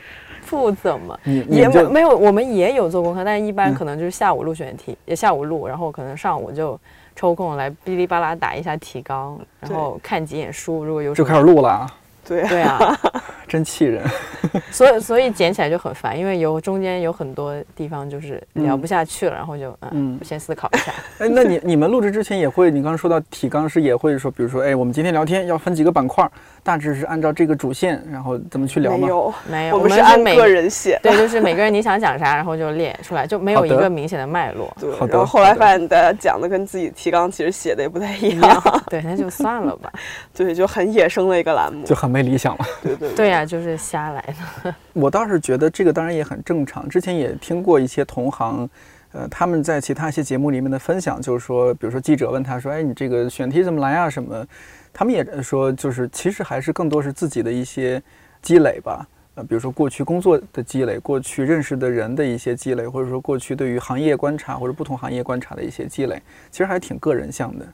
[0.47, 1.19] 不怎么。
[1.25, 6.79] 也没没有，我们也有做功课，但是一般嗯可能就是下午录选题，也下午录，然后可能上午就
[7.17, 11.87] 抽空来哔哩吧啦打一下提纲，然后看几眼书，如果有什就开始录了啊，
[12.25, 12.99] 对，对啊，
[13.47, 14.03] 真气人。
[14.71, 20.93] 所以所以剪起来就很烦，因为有中间有很多地方就是聊嗯不下去了，然后就嗯嗯，先思考一下。
[21.19, 26.29] 哎，那你你们录制之前也会，你刚刚说到提纲是也会说，比如说，哎，我们今天聊天要分几个板块，
[26.63, 28.99] 大致是按照这个主线，然后怎么去聊吗？
[28.99, 30.99] 没有，没有，我们是是每按个人写。
[31.03, 34.75] 对，就是每个人你想讲啥，然后就列出来，就没有一个明显的脉络。
[34.79, 39.93] 对好，的然后后来发现大家讲的跟自己提纲其实写的也不太一样，对，那就算了吧。
[40.35, 41.95] 对，就很野生的一个栏目就。
[41.95, 42.65] 很没理想了。
[42.81, 44.23] 对对对呀、就是瞎来
[44.63, 44.73] 的。
[44.95, 46.89] 我倒是觉得这个当然也很正常。
[46.89, 48.71] 之前也听过一些同行，
[49.11, 54.09] 呃，他们在其他一些节目里面的分享，就是说，比如说记者问他说：“哎，你这个选题怎么来啊？
[54.09, 54.47] 什么？”
[54.95, 58.01] 他们也说，就是其实还是更多是自己的一些
[58.41, 59.05] 积累吧。
[59.35, 66.23] 呃，比如说过去工作的积累，过去认识的人的一些积累，或者说过去对于行业观察或者不同行业观察的一些积累，
[66.53, 67.67] 其实还挺个人向的。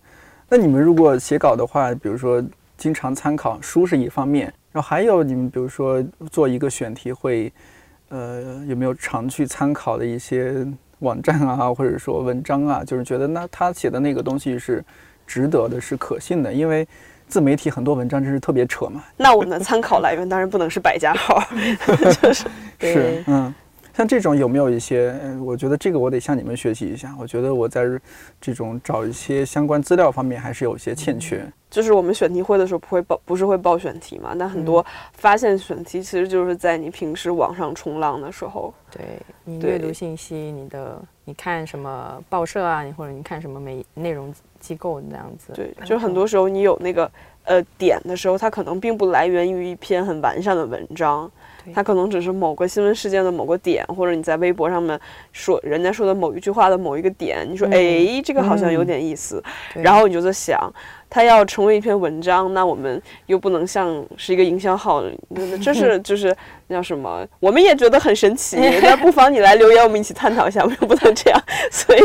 [0.49, 2.43] 那你们如果写稿的话，比如说
[2.81, 7.53] 经常参考书是一方面，然后还有你们比如说做一个选题会，
[8.09, 10.67] 呃，有没有常去参考的一些
[11.01, 14.83] 网站啊，或者说文章啊，就是觉得那他写的那个东西是
[15.27, 16.89] 值得的，是可信的，因为
[17.29, 21.39] 自媒体很多文章真是特别扯嘛，那我们的参考来源当然不能是百家号，
[22.23, 22.49] 就 是
[22.81, 23.55] 是，嗯。
[24.01, 25.15] 像这种有没有一些？
[25.23, 27.15] 呃我觉得这个我得向你们学习一下。
[27.21, 27.85] 我觉得我在
[28.41, 31.47] 这种找一些相关资料方面还是有一些欠缺。
[31.69, 34.33] 就是我们选题会的时候不会报，不是会报选题嘛？
[34.35, 39.03] 那很多发现选题其实就是在你平时网上冲浪的时候，对
[39.45, 45.53] 你阅读信息，你的你看什么报社啊，你或者你看什么媒内容机构那样子。
[45.53, 47.09] 对，然就很多时候你有那个
[47.45, 51.40] 呃点的时候，它可能并不来源于一篇很完善的文章，对
[51.75, 54.99] 它可能只是某个新闻事件的某个点，或者你在微博上面
[55.33, 59.43] 说人家说的某一句话的某一个点，你说嗯哎，这个好像有嗯点意思，
[59.75, 60.73] 对然后你就在想。
[61.13, 66.33] 它要成为一篇文章，那我们又不能像是一个营销号，那这是 就是
[66.69, 67.27] 那叫什么？
[67.41, 71.43] 我们也觉得很神奇， 那不妨你来留言，我们一起探讨一下，我们又不能这样，
[71.73, 72.01] 所以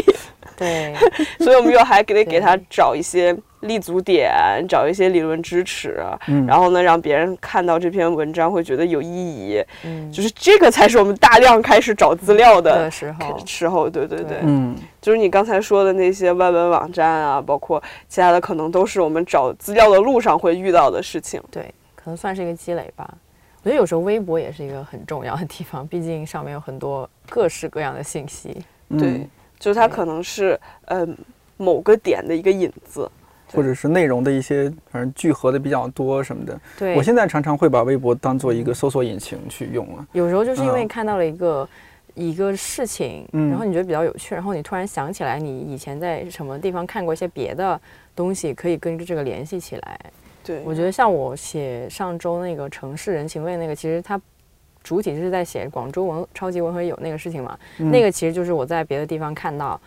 [0.57, 0.91] 对
[1.37, 3.31] 所以我们又还得给他找一些
[3.65, 4.34] 立足点，
[4.67, 13.89] 找一些理论支持，嗯然后呢，让别人看到这篇文章会觉得有意义，嗯，就是这个才是我们大量开始找资料的的时候，时候。
[13.89, 21.41] 对对对，对嗯就是你刚才说的那些外文网站啊，包括其他的，可能都是我们找资料的路上会遇到的事情。
[21.51, 21.63] 对，
[21.95, 23.08] 可能算是一个积累吧。
[23.62, 28.56] 我觉得有时候微博也是一个很重要的地方，毕竟上面有很多各式各样的信息。
[28.89, 29.28] 嗯对，
[29.60, 31.08] 就是它可能是呃
[31.58, 33.10] 某个点的一个引子。
[33.55, 36.59] 或者是内容的一些，反正聚合的比较多什么的。
[36.77, 40.07] 对，我现在常常会把微博当做一个搜索引擎去用了。
[40.11, 41.67] 有时候就是因为嗯看到了一个、
[42.13, 47.79] 一个事情，嗯然后你觉得比较有趣，然后你突然想起来你以前在什么地方看过一些别的
[48.15, 49.99] 东西，可以跟着这个联系起来。
[50.43, 54.19] 对，我觉得像我写上周那个城市人情味那个，其实它
[54.83, 57.57] 主体是在写广州文超级文和友那个事情嘛。
[57.79, 59.81] 嗯那个其实就是我在别的地方看到，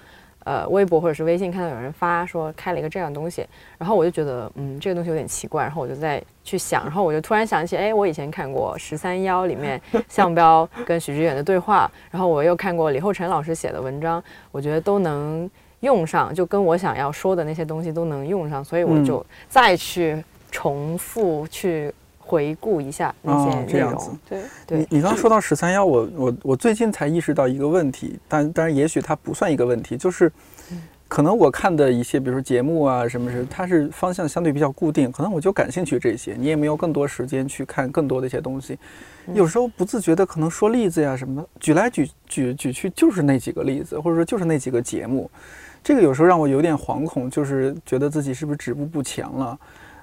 [0.45, 3.47] 呃，微博或者是微信看到有人发说开了一个这样东西，
[3.77, 21.93] 然后我就觉得，嗯，这个东西有点奇怪，然后我就再去想，然后我就突然想起，哎，我以前看过十三幺里面向标跟许知远的对话，然后我又看过李厚辰老师写的文章，我觉得都能用上，就跟我想要说的那些东西都能用上，所以我就再去重复去
[22.29, 23.91] 回顾一下那些哦，这内容。
[23.91, 24.11] 样子。
[24.29, 30.31] 对对你你刚刚说到十三幺，我我我最近才意识到一个问题，但当然也许它不算一个问题，就是
[31.09, 38.79] 可能我看的一些，比如说节目啊什么是，它是方向相对比较固定，可能我就感兴趣这些，你也没有更多时间去看更多的一些东西。
[39.33, 45.31] 有时候不自觉的可能说例子呀什么的，举来举举举去就是那几个例子，或者说就是那几个节目，
[45.83, 49.59] 这个有时候让我有点惶恐，就是觉得自己是不是止步不前了。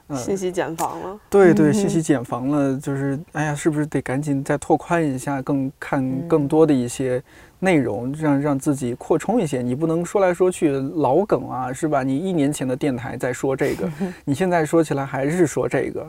[0.08, 1.20] 嗯信息茧房了。
[1.30, 7.22] 对对，嗯信息茧房了，就是哎呀，是不是得赶紧再拓宽一下，更看嗯更多的一些
[7.60, 9.62] 内容，让让自己扩充一些。
[9.62, 12.04] 你不能说来说去老梗啊，是吧？
[12.04, 13.90] 你一年前的电台在说这个，
[14.26, 16.06] 你现在说起来还是说这个，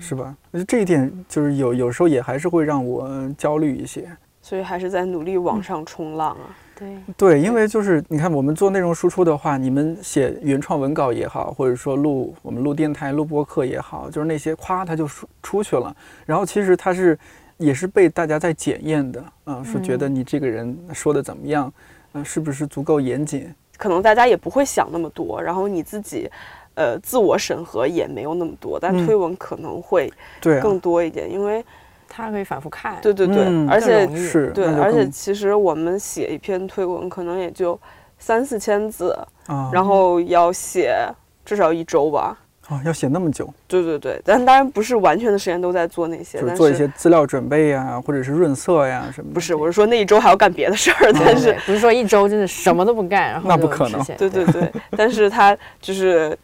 [0.00, 0.34] 是吧？
[0.66, 4.08] 这一点就是有有时候也还是会让我焦虑一些。
[4.40, 6.52] 所以还是在努力往上冲浪啊！
[6.78, 15.94] 对，对，因为就是你看，我们做内容输出的话，你们写原创文稿也好，或者说录我们录电台、录播客也好，就是那些夸他就出出去了。
[16.26, 17.18] 然后其实他是
[17.58, 21.72] 也是被大家在检验的啊，是觉得你这个人说的怎么样，
[22.12, 23.48] 嗯、是不是足够严谨？
[23.76, 26.30] 可能大家也不会想那么多，然后你自己，
[26.74, 31.64] 呃，自我审核也没有那么多，但嗯推文可能会对啊，更多一点，因为
[32.08, 32.96] 它可以反复看。
[33.02, 37.78] 对对对，嗯而且是，对，而且其实我们写一篇推文可能也就
[38.18, 40.96] 三四千字，啊，然后要写
[41.44, 42.38] 至少一周吧。
[42.66, 49.34] 啊要写那么久，对对对，但当然不是完全的时间都在做那些，就是做一些资料准备呀，或者是润色呀什么。
[49.34, 56.34] 不是，我是说那一周还要干别的事儿， 但是不是说一周真的什么都不干，然后就那不可能实现对对对，但是他就是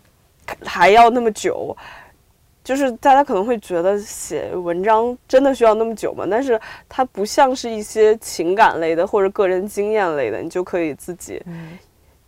[0.62, 1.74] 还要那么久，
[2.70, 6.24] 就是大家可能会觉得写文章真的需要那么久吗？
[6.30, 6.56] 但是
[6.88, 11.76] 它不像是一些情感类的或者个人经验类的，你就可以自己嗯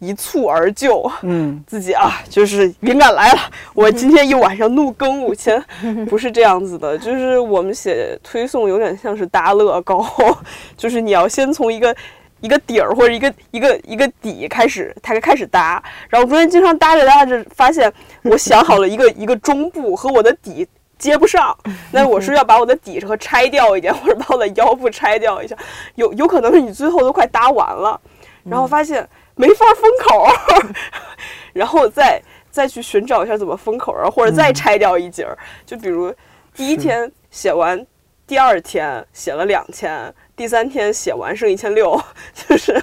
[0.01, 1.09] 一蹴而就。
[1.23, 3.39] 嗯， 自己啊，就是灵感来了，
[3.73, 5.65] 我今天一晚上怒更五千，
[6.11, 10.05] 不是这样子的，就是我们写推送有点像是搭乐高，
[10.77, 11.95] 就是你要先从一个
[12.43, 17.91] 一个底儿或者一个一个一个底开始，它开始搭，然后中间经常搭着搭着，发现
[18.25, 20.69] 我想好了一个 一个中部和我的底。
[20.99, 21.57] 接不上，
[21.91, 25.57] 那我是要把我的底和拆掉一点， 或者把我的腰部拆掉一下，
[25.97, 28.01] 有有可能是你最后都快搭完了，
[28.45, 30.29] 然后发现没法封口，
[31.53, 35.37] 然后再再去寻找一下怎么封口儿，或者再拆掉一节儿。
[35.67, 36.15] 就比如
[36.55, 37.85] 第一天写完，
[38.25, 42.01] 第二天写了两千，第三天写完剩一千六，
[42.35, 42.83] 就是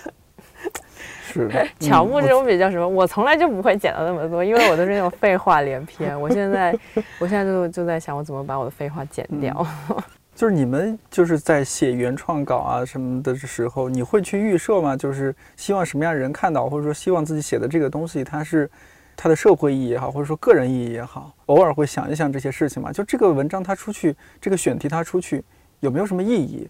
[1.31, 6.13] 是的乔木嗯这种比较什么，我从来就不会剪到那么多，因为我都是那种废话连篇。
[6.19, 6.77] 我现在，
[7.19, 9.65] 我现在就就在想，我怎么把我的废话剪掉。
[10.35, 14.95] 就是你们就是在写原创稿啊什么的时候，你会去预设吗？
[14.95, 18.69] 就是希望什么样的人看到，或者说希望自己写的这个东西，它是
[19.17, 22.89] 它的社会意义也好，或者说个人意义也好，偶尔会想一想这些事情嘛。
[22.89, 25.43] 就这个文章它出去，这个选题它出去
[25.81, 26.69] 有没有什么意义，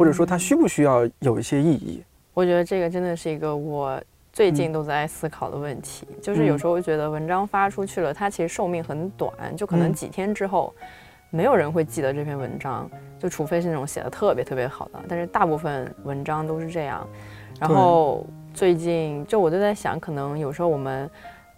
[0.00, 2.02] 或者说它需不需要有一些意义？
[2.32, 6.08] 我觉得这个真的是一个我最近都在思考的问题。
[6.22, 10.74] 就是有时候我觉得文章发出去了，它其实寿命很短，就可能嗯几天之后，
[11.28, 17.06] 没有人会记得这篇文章，就除非是那种写的特别特别好的，但是大部分文章都是这样。
[17.60, 18.24] 然后
[18.54, 21.10] 最近就我就在想，可能有时候我们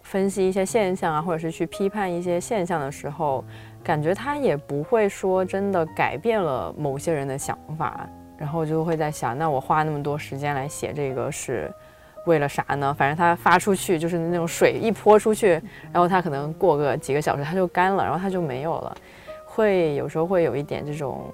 [0.02, 3.44] 分析一些现象啊，或者是去批判一些现象的时候，
[3.84, 8.04] 感觉它也不会说真的改变了某些人的想法。
[8.42, 11.72] 然后就会在想，那我花那么多时间来写这个是
[12.26, 12.92] 为了啥呢？
[12.92, 15.50] 反正它发出去就是那种水一泼出去，
[15.92, 18.96] 然后它可能过个几个小时它就干了，然后它就没有了，
[19.46, 21.32] 会有时候会有一点这种，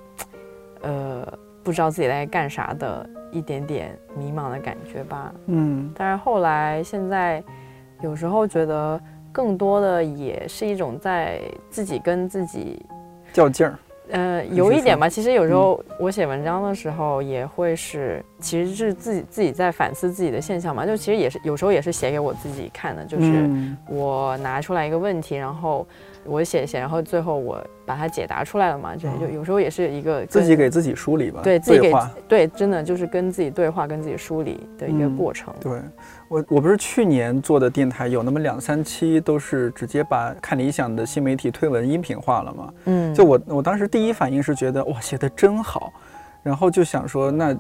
[0.83, 1.27] 呃，
[1.65, 5.33] 不知道自己在干啥的一点点迷茫的感觉吧。
[5.47, 7.43] 嗯但是后来现在
[8.03, 9.01] 有时候觉得
[9.33, 11.41] 更多的也是一种在
[11.71, 12.85] 自己跟自己
[13.33, 13.79] 较劲儿。
[14.11, 15.09] 呃，有一点吧。
[15.09, 20.87] 其实有时候我写文章的时候，也会是，其实是自己自己在反思自己的现象嘛。
[20.87, 25.87] 就其实也是有时候也是写给我自己看的，就是嗯我拿出来一个问题，然后
[26.25, 28.95] 我写一写，然后最后我把它解答出来了嘛。
[28.97, 32.11] 这就有时候也是一个自己给自己梳理吧，对自己给话。
[32.27, 35.53] 对，真的就是跟自己对话、跟自己梳理的一个嗯过程。
[35.61, 35.81] 对
[36.29, 42.73] 我，我不是去年做的电台，有那么两三期都是直接把看理想的新媒体推文音频化了嘛。
[42.85, 45.93] 嗯，就我我当时第一反应是觉得哇写的真好，
[46.43, 47.57] 然后就想说那。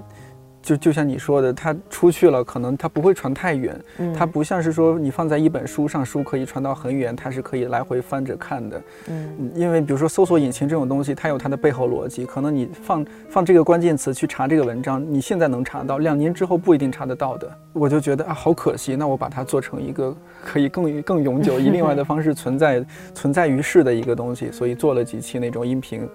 [0.62, 8.78] 就就像你说的，它出去了，可能它不会传太远，嗯它不像是说你放在一本书上，书可以传到很远，它是可以来回翻着看的。
[9.09, 17.50] 嗯嗯因为比如说搜索引擎这种东西，它有它的背后逻辑，可能你放放这个关键词去查这个文章，你现在能查到，两年之后不一定查得到的。
[17.72, 22.84] 我就觉得啊，好可惜，那我把它做成一个可以更更永久，以另外的方式存在
[23.14, 26.09] 存在于世的一个东西，所以做了几期那种音频。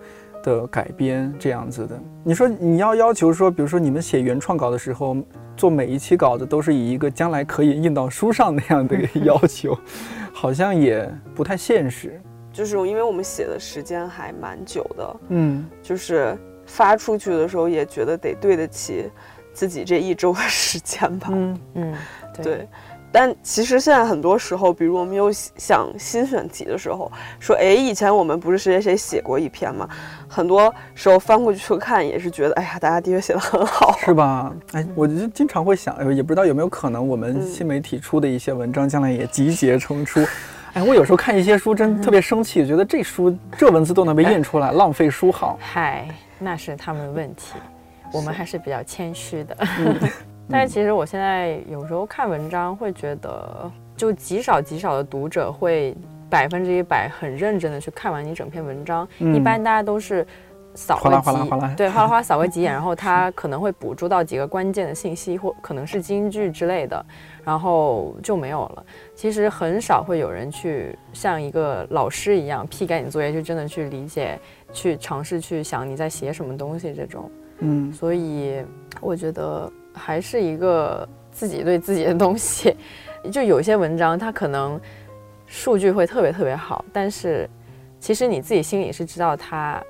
[0.43, 5.17] 的改编这样子的，你说你要要求说，比如说你们写原创稿的时候，
[5.57, 9.75] 做每一期稿子都是以一个将来可以印到书上那样的一个要求，
[10.33, 12.21] 好像也不太现实。
[12.51, 15.65] 就是因为我们写的时间还蛮久的，嗯。
[15.81, 16.37] 就是
[16.67, 19.09] 发出去的时候也觉得得对得起
[19.53, 21.29] 自己这一周的时间吧。
[21.31, 21.59] 嗯。
[21.75, 21.95] 嗯，
[22.43, 22.67] 对，
[23.15, 29.87] 但其实现在很多时候，比如我们有想新选题的时候，说，哎，以前我们不是谁谁谁写过一篇吗？
[30.27, 33.95] 很多时候翻过去看，也是觉得，哎呀，大家的确写的很好。
[33.99, 34.51] 是吧？
[34.71, 40.25] 哎，我就经常会想，哎也不知道有没有可能，我们嗯新媒体出的一些文章，将来也集结成书。
[40.73, 45.55] 哎，我有时候看一些书，真特别生气，觉得这书这文字都能被印出来，浪费书号。
[45.61, 46.07] 嗨，
[46.39, 47.53] 那是他们的问题，
[48.11, 49.55] 我们还是比较谦虚的。
[49.77, 49.95] 嗯
[50.49, 55.95] 但是其实我现在有时候看文章会觉得，就极少极少的读者会
[56.29, 60.25] 百分之一百很认真的去看完你整篇文章，嗯一般大家都是。
[60.75, 67.05] 扫个几对，哗啦哗啦扫个几眼， 然后他可能会捕捉到几个关键的信息，或可能是金句之类的，
[67.43, 68.83] 然后就没有了。
[69.13, 74.39] 其实很少会有人去像一个老师一样批改你作业，就真的去理解、
[74.71, 77.29] 去尝试去想你在写什么东西这种。
[77.59, 78.65] 嗯所以
[78.99, 82.75] 我觉得还是一个自己对自己的东西。
[83.31, 84.79] 就有些文章，它可能
[85.45, 87.49] 数据会特别特别好，但是
[87.99, 89.81] 其实你自己心里是知道它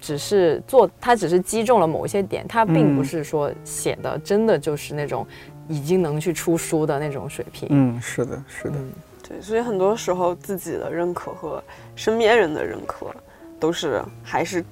[0.00, 5.24] 只是做，它只是击中了某一些点，它并不嗯是说写的真的就是那种
[5.68, 7.68] 已经能去出书的那种水平。
[7.70, 8.74] 嗯，是的，是的。
[8.76, 8.92] 嗯
[9.28, 11.62] 对，所以很多时候自己的认可和
[11.94, 13.14] 身边人的认可，
[13.60, 14.64] 都是还是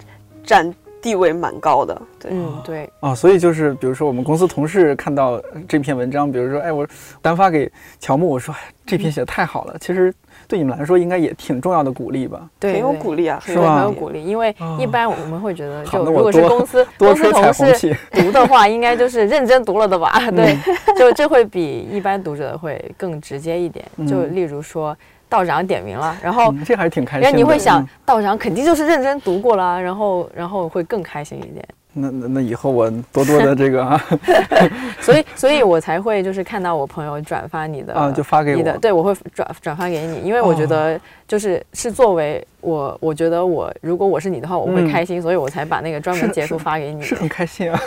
[0.43, 2.03] 占地位蛮高的。
[2.19, 6.87] 对，嗯，对，啊，所以就是比如说我们公司同事看到这篇文章，比如说，哎，我
[7.23, 7.71] 单发给
[8.01, 10.15] 乔木，我说哎这篇写的太好了，其实
[10.47, 12.49] 对你们来说应该也挺重要的鼓励吧？
[12.59, 17.97] 对，很有鼓励啊，是吧很有鼓励，因为哦一般我们会觉得，好就如果是公司多公司 吹彩同事。
[18.13, 20.19] 读的话，应该就是认真读了的吧？
[20.31, 23.85] 对，嗯 就这会比一般读者会更直接一点。
[24.07, 24.97] 就嗯例如说
[25.29, 27.25] 道长点名了， 然后嗯这还是挺开心的。
[27.25, 31.67] 然后你会想嗯，道长肯定就是认真读过了，然后然后会更开心一点。
[31.99, 34.05] 那那那以后我多多的这个啊
[35.01, 38.57] 所以所以我才会就是看到我朋友转发你的啊，就发给我。
[38.57, 47.03] 你的，对我会转转发给你，因为我觉哦得就是是作为我，我觉得我如果我是你的话，我会嗯开心，所以我才把那个专门截图发给你。
[47.03, 47.81] 是很开心啊。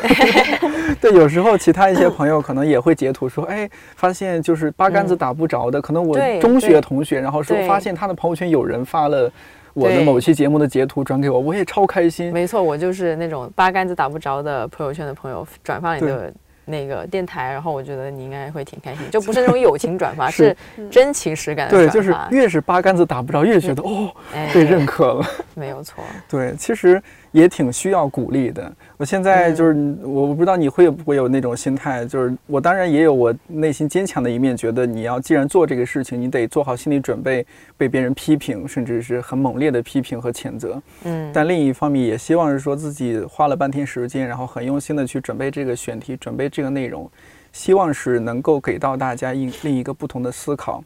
[0.99, 9.31] 对，有时候其他一些朋友可能也会截图说，哎，发现就是八竿子打不着的，可能我中学同学，然后说发现他的朋友圈有人发了
[9.79, 12.31] 我的对某期节目的截图转给我，我也超开心。
[12.31, 16.33] 没错，我就是那种八竿子打不着的朋友圈的朋友转发你的
[16.65, 21.93] 那个电台，然后我觉得你应该会挺开心，就不是那种 友情转发，是是真情实感的对，转发。
[21.93, 25.25] 就是越是八竿子打不着，越觉得哦哎被认可了。
[25.55, 26.03] 没有错。
[26.29, 27.01] 对，其实
[27.31, 28.71] 也挺需要鼓励的。
[28.97, 37.45] 我现在就是，我不知道你会不会有那种心态，就是我当然也有我内心坚强的一面，觉得你要既然做这个事情，你得做好心理准备，
[37.77, 40.81] 被别人批评，甚至是很猛烈的批评和谴责。
[41.03, 47.09] 嗯，但另一方面，也希望是说自己花了半天时间，然后很用心的去准备这个选题，准备这个内容，
[47.53, 50.83] 希望是能够给到大家一另一个不同的思考。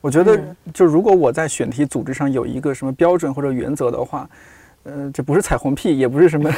[0.00, 4.28] 我觉得嗯，就如果我在选题组织上有一个什么标准或者原则的话，
[4.84, 6.50] 呃，这不是彩虹屁，也不是什么，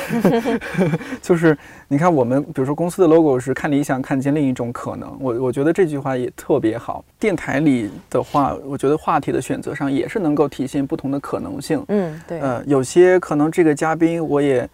[1.20, 1.56] 就是
[1.88, 5.16] 你看我们，比如说公司的 logo 是看理想，看见另一种可能。
[5.20, 7.04] 我我觉得这句话也特别好。
[7.18, 11.84] 电台里的话，我觉得话题的选择上也是能够体现不同的可能性。
[11.88, 14.68] 嗯，对，呃，有些可能这个嘉宾我也。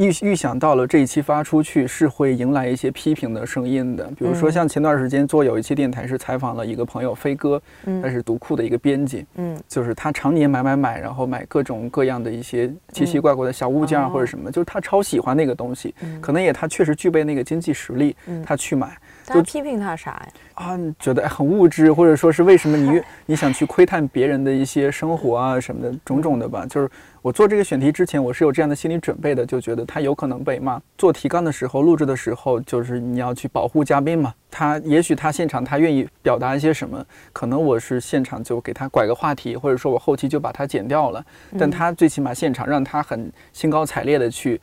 [0.00, 7.60] 预预想到了这一期发出去是会迎来一些批评的声音的，比如说像前段时间做有一期电台是采访了一个朋友飞哥，
[8.02, 18.96] 他是读库的一个编辑，嗯，就是他常年买买买，然后买各种各样的一些奇奇怪怪的小物件或者什么，就是他超喜欢那个东西，可能也他确实具备那个经济实力，他去买。
[19.32, 20.28] 就批评他啥呀？
[20.54, 26.66] 啊，觉得很物质，或者说是为什么你 你想去窥探别人的一些生活啊什么的种种的吧？
[26.68, 26.90] 就是
[27.22, 30.80] 我做这个选题之前，我是有这样的心理准备的，就觉得他有可能被骂。
[30.96, 34.32] 做提纲的时候，录制的时候，就是你要去保护嘉宾嘛。
[34.50, 41.24] 他也许他现场他愿意表达一些什么，可能我是现场就给他拐个话题，或者说我后期就把它剪掉了。
[41.58, 44.60] 但他最起码现场让他很兴高采烈的去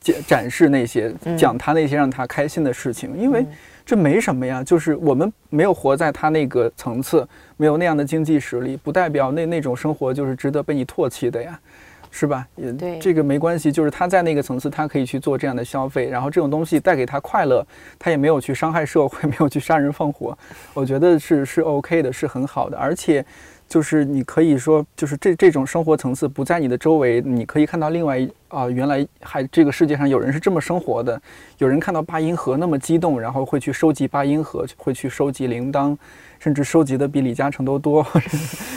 [0.00, 3.44] 展展示那些讲他那些让他开心的事情，因为。
[3.86, 7.24] 这没什么呀，就是我们没有活在他那个层次，
[7.56, 11.56] 没有那样的经济实力，不代表那那种生活就是值得被你唾弃的呀，
[12.16, 12.46] 是吧？
[12.56, 17.62] 也对，这个没关系，就是他在那个层次，他可以去做这样的消费，然后这种东西带给他快乐，
[17.98, 20.36] 他也没有去伤害社会， 没有去杀人放火，
[20.72, 23.22] 我觉得是是 OK 的，是很好的，而且。
[23.68, 31.20] 就是你可以说，就是这这种生活层次不在你的周围，你可以看到另外啊，原来还这个世界上有人是这么生活的。
[31.58, 35.96] 有人看到八音盒那么激动，然后会去收集八音盒，会去收集铃铛，
[36.38, 38.06] 甚至收集的比李嘉诚都多。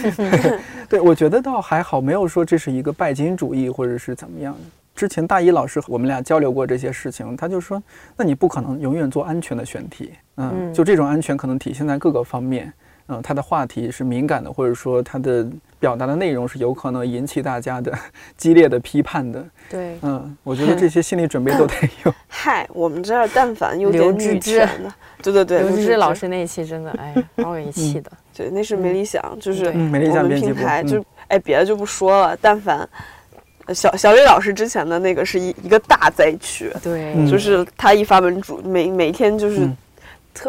[0.90, 4.60] 对，我觉得倒还好，没有说这是一个拜金主义或者是怎么样的。
[4.96, 7.82] 之前大一老师我们俩交流过这些事情，他就说，
[8.18, 12.74] 那你不可能永远做安全的选题，嗯，就这种安全可能体现在各个方面。
[13.10, 15.46] 嗯，他的话题是敏感的，或者说他的
[15.80, 17.92] 表达的内容是有可能引起大家的
[18.38, 19.44] 激烈的批判的。
[19.68, 21.74] 对，嗯，我觉得这些心理准备都得
[22.06, 22.14] 有。
[22.28, 24.94] 嗨，我们这儿但凡有点女权的，
[25.24, 28.12] 对对对，刘芝芝老师那一期真的，哎，把我给气的。
[28.36, 30.62] 对，那是没理想，就是没理想编辑部。
[30.88, 32.88] 就哎，别的就不说了，但凡
[33.74, 36.72] 小小李老师之前的那个是一一个大灾区。
[36.84, 39.68] 对，就是他一发文主每每天就是。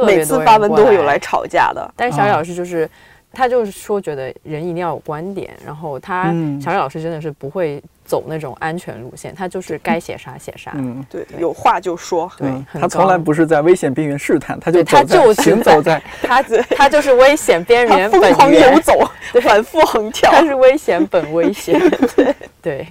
[0.07, 2.89] 每次发文都会有来吵架的，但是小雨老师就是，
[3.33, 16.43] 他就是说觉得人一定要有观点，然后他小雨老师真的是不会走那种安全路线，他就是该写啥写啥，嗯，对，有话就说，对，他从来不是在危险边缘试探，他就他就行走在 他
[16.77, 18.99] 他就是危险边缘，疯狂游走，
[19.43, 21.79] 反复横跳，他是危险本危险，
[22.17, 22.87] 对对，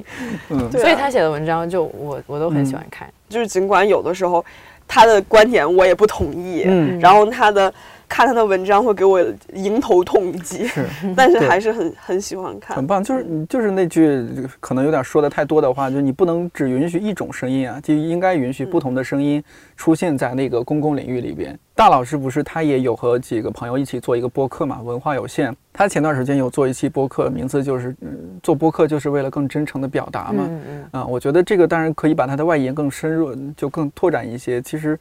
[0.47, 4.43] 嗯，所以他写的文章就我我都很喜欢看，就是尽管有的时候。
[4.89, 7.71] 他的观点我也不同意，嗯，然后他的
[8.09, 10.85] 看他的文章会给我迎头痛击，是，
[11.15, 13.01] 但是还是很很喜欢看，很棒。
[13.01, 14.25] 就是你就是那句
[14.59, 19.41] 可能有点说的太多的话，就是你不能只允许一种声音啊，就应该允许不同的声音
[19.77, 21.57] 出现在那个公共领域里边。
[21.75, 24.81] 大老师不是他也有和几个朋友一起做一个播客嘛？
[24.81, 27.95] 文化有限，他前段时间有做一期播客，名字就是
[28.43, 30.43] 做播客就是为了更真诚的表达嘛。
[30.45, 30.85] 嗯嗯。
[30.91, 34.61] 啊，我觉得这个当然可以把它的外延更深入，就更拓展一些。
[34.61, 34.99] 其实，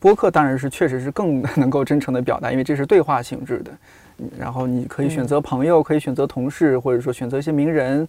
[0.00, 3.70] 播客当然是确实是更 能够真诚的表达，因为这是对话性质的。
[4.38, 8.06] 然后你可以选择朋友，可以选择同事，或者说选择一些名人，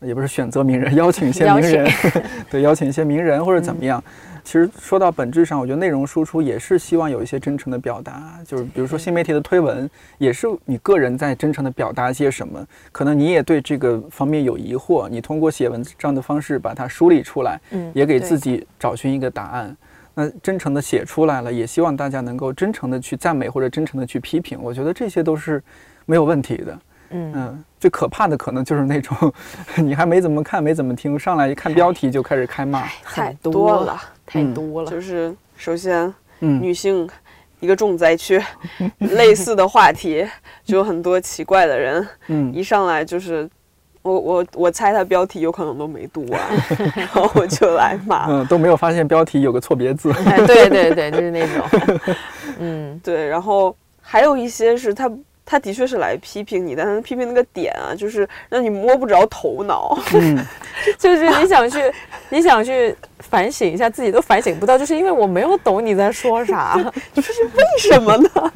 [0.00, 1.88] 也不是选择名人，邀请一些名人，
[2.50, 4.02] 对，邀请一些名人或者怎么样。
[4.42, 9.88] 其实说到本质上，我觉得内容输出也是希望有一些真诚的表达，就是比如说新媒体的推文，
[10.18, 12.66] 也是你个人在真诚的表达一些什么。
[12.90, 19.76] 可能你也对这个方面有疑惑，你通过写文章的方式把它梳理出来，嗯，也给自己找寻一个答案。
[20.14, 24.58] 那真诚的写出来了，也希望大家能够真诚的去赞美或者真诚的去批评。
[24.62, 25.62] 我觉得这些都是
[26.06, 26.78] 没有问题的。
[27.14, 29.14] 嗯，最可怕的可能就是那种
[29.76, 34.00] 你还没怎么看、没怎么听，上来一看标题就开始开骂，太多了。
[34.24, 37.06] 太多了，就是首先，女性
[37.60, 38.42] 一个重灾区，
[38.98, 40.26] 类似的话题
[40.64, 43.48] 就有很多奇怪的人，嗯，一上来就是
[44.02, 46.40] 我我我猜他标题有可能都没读完，
[46.94, 50.12] 然后我就来骂，嗯，都没有发现标题有个错别字，
[50.46, 52.14] 对对对，就是那种，
[52.58, 55.10] 嗯，对，然后还有一些是他。
[55.44, 59.98] 他的确是来批评你，但他批评那个点啊，就是让你摸不着头脑，
[60.96, 61.92] 就是你想去，
[62.30, 66.78] 你想去反省一下自己都反省不到，就是因为我没有懂你在说啥，
[67.12, 68.52] 就是为什么呢？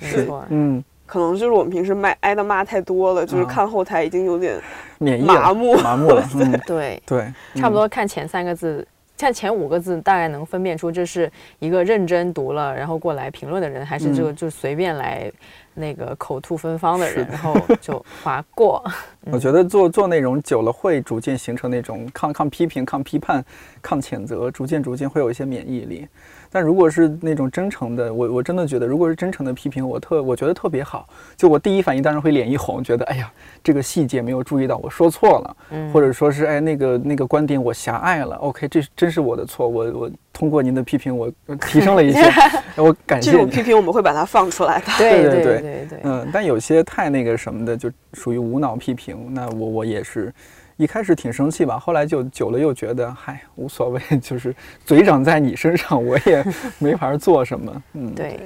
[0.00, 4.60] 是，嗯，可能就是我们平时挨挨的骂太多了，就是看后台已经有点
[4.98, 5.74] 免疫麻木。
[5.76, 6.26] 麻木了，
[6.66, 7.02] 对。
[7.06, 8.86] 对，差不多看前三个字
[9.16, 15.30] 看前五个字大概能分辨出这是一个认真读了然后过来评论的人，还是这个就随便来
[15.72, 18.84] 那个口吐芬芳的人，然后就划过。
[19.32, 23.42] 我觉得做做内容久了，会逐渐形成那种抗抗批评、抗批判、
[23.80, 26.06] 抗谴责，逐渐逐渐会有一些免疫力。
[26.54, 31.08] 但如果是那种真诚的，我我真的觉得，如果是真诚的批评，我特我觉得特别好。
[31.36, 33.28] 就我第一反应当然会脸一红，觉得哎呀，
[33.60, 35.56] 这个细节没有注意到，我说错了，
[35.92, 38.36] 或者说是哎那个那个观点我狭隘了。
[38.36, 41.28] OK，这真是我的错，我我通过您的批评，我
[41.60, 42.22] 提升了一些，
[42.80, 43.32] 我感谢。
[43.32, 44.86] 这种批评我们会把它放出来的。
[44.96, 45.98] 对对对对对。
[46.04, 50.32] 嗯，但有些太那个什么的，就属于无脑批评，那我我也是。
[50.76, 54.54] 一开始挺生气吧，后来就久了又觉得，嗨，无所谓， 就是
[54.84, 56.44] 嘴长在你身上，我也
[56.78, 57.82] 没法做什么。
[57.92, 58.38] 嗯，对。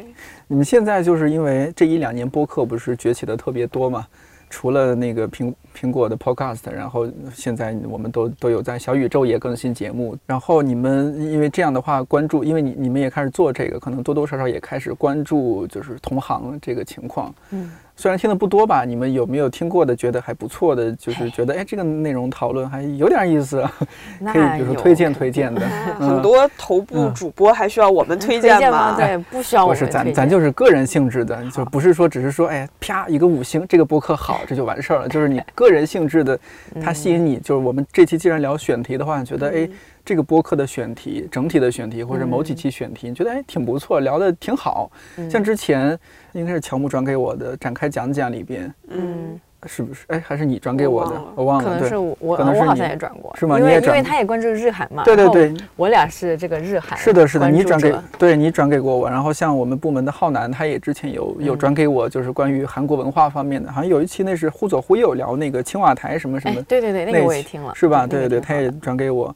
[0.47, 4.07] 你们现在就是因为这一两年播客不是崛起的特别多嘛？
[4.51, 10.17] 除了那个苹苹果的 Podcast，然后现在我们都都有在小宇宙也更新节目。
[10.25, 17.35] 然后你们因为这样的话关注，因为你你们也开始做这个，可能多多少少也开始关注就是同行这个情况。
[17.51, 17.71] 嗯。
[17.99, 19.95] 虽然听的不多吧，你们有没有听过的？
[19.97, 23.61] 觉得还不错的，就是觉得哎，这个内容讨论还有点意思，
[24.25, 25.61] 可以比如说推荐推荐的。
[25.99, 28.95] 很多头部主播还需要我们推荐吗？
[28.97, 30.05] 对，不需要我们推荐。
[30.05, 35.09] 咱咱就是个人性质的，就不是说只是说哎，啪一个五星，这个播客好，这就完事儿了。
[35.09, 36.39] 就是你个人性质的，
[36.81, 37.39] 它吸引你。
[37.39, 39.69] 就是我们这期既然聊选题的话，觉得哎。
[40.09, 44.91] 这个播客的选题，整体的选题，或者某几期选题，你觉得哎挺不错，聊的挺好。
[45.31, 45.99] 像之前
[46.33, 49.39] 应该是乔木转给我的展开讲讲里边，嗯。
[49.67, 50.05] 是不是？
[50.07, 51.21] 哎，还是你转给我的？
[51.35, 51.65] 我忘了。
[51.65, 53.59] 可能是我，我好像也转过，是吗？
[53.59, 55.03] 因为因为他也关注日韩嘛。
[55.03, 56.97] 对对对，我俩是这个日韩。
[56.97, 59.11] 是的，是的，你转给，对你转给过我。
[59.11, 66.63] 然后像我们部门的浩南，他也之前有有转给我，就是关于韩国文化方面的，好像有一期那是忽左忽右聊那个青瓦台什么什么。
[66.63, 68.07] 对对对，那个我也听了，是吧？
[68.07, 69.35] 对对对，他也转给我。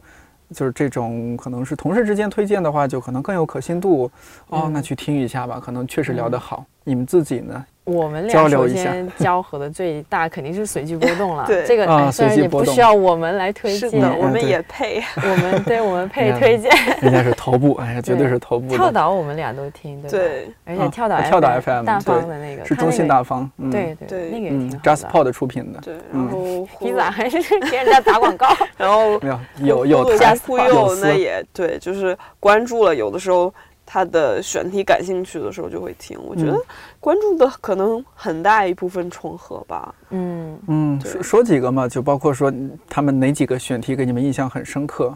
[0.53, 4.11] 就是这种可能是同事之间推荐的话，就可能更有可信度
[4.49, 4.71] 哦。
[4.73, 6.65] 那去听一下吧，可能确实聊得好。
[6.85, 7.65] 你们自己呢？
[7.85, 11.45] 我们俩首先交合的最大肯定是随机波动了。
[11.49, 16.71] 对，这个虽然也不需要我们来推荐，我们也配，我们对 我们配推荐。
[17.03, 18.69] 人家是头部，哎呀，绝对是头部。
[18.69, 24.79] 跳岛我们俩都听，对对，而且跳岛跳岛 FM 大方的那个是中信大方，对对，那个也挺好。
[24.85, 25.95] JustPod 出品的，对。
[26.13, 28.47] 然后你咋还是给人家打广告？
[28.77, 29.29] 然后没
[29.69, 33.53] 有有有加忽悠，那也对，就是关注了，有的时候。
[33.93, 36.59] 他的选题感兴趣的时候就会听，我觉得
[36.99, 39.95] 关注的可能很大一部分重合吧。
[40.09, 42.51] 嗯嗯，说说几个嘛，就包括说
[42.89, 45.15] 他们哪几个选题给你们印象很深刻？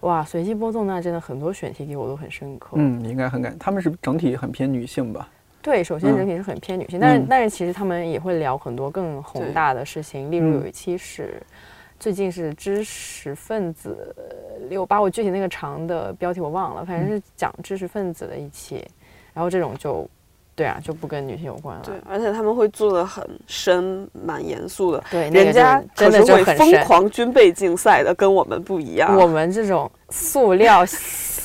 [0.00, 2.70] 哇，随机波动那真的很多选题给我都很深刻。
[2.76, 5.28] 嗯，应该很感，他们是整体很偏女性吧？
[5.60, 11.42] 对，首先整体是很偏女性，但是但是其实他们也会聊很多更宏大的事情，例如有一期是。
[11.98, 14.14] 最近是知识分子
[14.68, 18.86] 六把，我具体那个长的标题我忘了，反正是讲知识分子的一期，
[19.34, 20.08] 然后这种就，
[20.54, 21.82] 对啊，就不跟女性有关了。
[21.84, 25.02] 对，而且他们会做的很深，蛮严肃的。
[25.10, 29.16] 对，人家真的会疯狂军备竞赛的，跟我们不一样。
[29.16, 30.84] 我们这种塑料。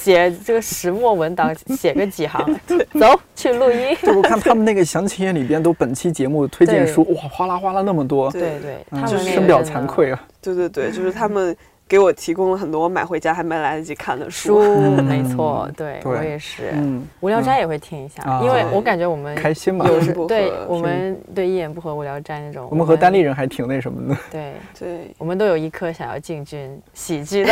[0.04, 2.46] 写这个石墨文档，写个几行，
[3.00, 3.96] 走去录音。
[4.02, 8.30] 就我看 他们那个详情页里边，都本期节目推荐书，哇，哗啦哗啦那么多。
[8.32, 10.22] 对对，他们深表惭愧啊。
[10.42, 11.56] 对对对，就是他们。
[11.88, 14.60] 给我提供了很多我买回家还没来得及看的书，
[15.04, 16.72] 没错，对我也是。
[16.74, 22.68] 嗯，无聊斋也会听一下，因为我感觉我们开心嘛，有时对我们对一言不合无聊斋那种。
[22.72, 24.20] 我们和单立人还挺那什么的。
[24.32, 27.52] 对对，我们都有一颗想要进军喜剧的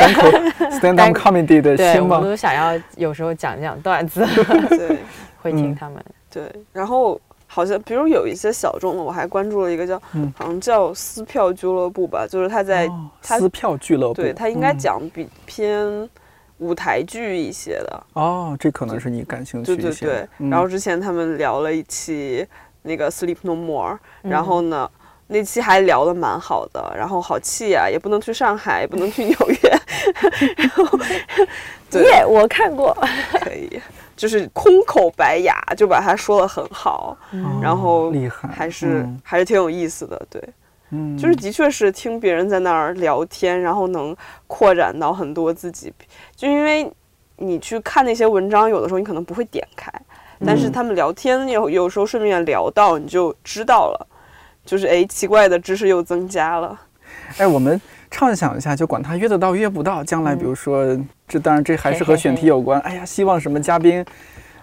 [0.71, 4.25] stand up comedy 的心嘛，我们都想要有时候讲讲段子。
[4.69, 4.97] 对，
[5.41, 6.03] 会听他们。
[6.31, 7.19] 对，然后。
[7.53, 10.01] 好像，比如有一些小众的，我还关注了一个叫，
[10.33, 12.89] 好像叫撕票俱乐部吧，就是他在
[13.21, 16.09] 撕票俱乐部，对他应该讲比偏
[16.59, 18.03] 舞台剧一些的。
[18.13, 20.29] 哦，这可能是你感兴趣对对对。
[20.49, 22.47] 然后之前他们聊了一期
[22.83, 24.89] 那个 Sleep No More，然后呢，
[25.27, 26.93] 那期还聊的蛮好的。
[26.95, 29.57] 然后好气啊，也不能去上海，也不能去纽约。
[30.55, 30.99] 然后，
[31.99, 32.95] 耶，我看过，
[33.43, 33.81] 可以。
[34.21, 37.17] 就是空口白牙就把它说的很好，
[37.59, 40.39] 然后厉害，还是还是挺有意思的，对，
[40.91, 44.15] 嗯，就是的确是听别人在那儿聊天，然后能
[44.45, 45.91] 扩展到很多自己，
[46.35, 46.87] 就因为
[47.37, 49.91] 你去看那些文章，有的时候你可能不会点开，
[50.45, 54.07] 但是他们聊天有有时候顺便聊到，你就知道了，
[54.63, 56.79] 就是哎，奇怪的知识又增加了，
[57.37, 57.81] 哎，我们。
[58.11, 60.85] 畅想一下，就管他约得到约不到，将来比如说，
[61.27, 62.79] 这当然这还是和选题有关。
[62.81, 64.05] 哎呀，希望什么嘉宾，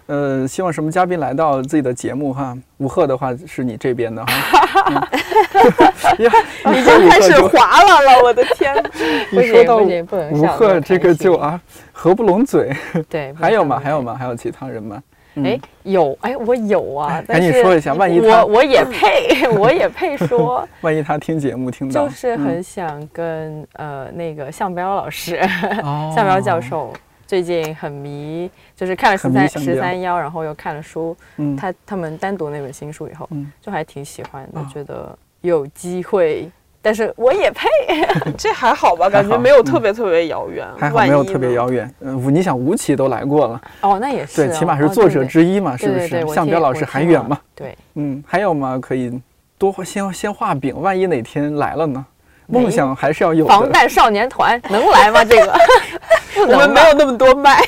[0.07, 2.57] 呃，希望什么嘉宾来到自己的节目哈？
[2.77, 5.09] 吴赫的话是你这边的哈，
[6.21, 8.75] 已经开始滑了了，我的天！
[9.31, 11.61] 说到吴笑赫这个就啊，啊
[11.93, 12.71] 合不拢嘴。
[13.09, 13.81] 对，还有吗？
[13.83, 14.15] 还有吗？
[14.15, 15.03] 还有其他人吗？
[15.43, 15.45] 嗯。
[15.47, 22.41] 哎，有哎，我有啊哎，但是赶紧说一下万一他我我也配， 我也配说， 万一他听节目听到，就是嗯。
[22.45, 25.36] 很想跟呃那个向彪老师，
[25.82, 26.12] 哦。
[26.16, 26.93] 向彪教授
[27.26, 31.57] 最近很迷，就是看了十三十三幺，然后又看了书，嗯。
[31.57, 33.51] 他他们单独那本新书以后，嗯。
[33.61, 36.51] 就还挺喜欢的哦，觉得有机会，
[36.89, 37.68] 但是我也配，
[38.39, 39.11] 这还好吧？
[39.11, 40.66] 感觉没有特别特别遥远。
[40.78, 41.95] 还好没有特别遥远。
[42.01, 46.26] 嗯，你想吴起都来过了，哦，那也是对，哦，起码是作者之一嘛，是不是？
[46.28, 47.39] 向彪老师还远嘛？
[47.55, 48.78] 对，嗯，还有吗？
[48.80, 49.20] 可以
[49.59, 52.03] 多先先画饼，万一哪天来了呢？
[52.47, 53.51] 梦想还是要有的。
[53.53, 55.22] 防弹少年团能来吗？
[55.22, 55.53] 这个
[56.49, 57.62] 我们没有那么多麦，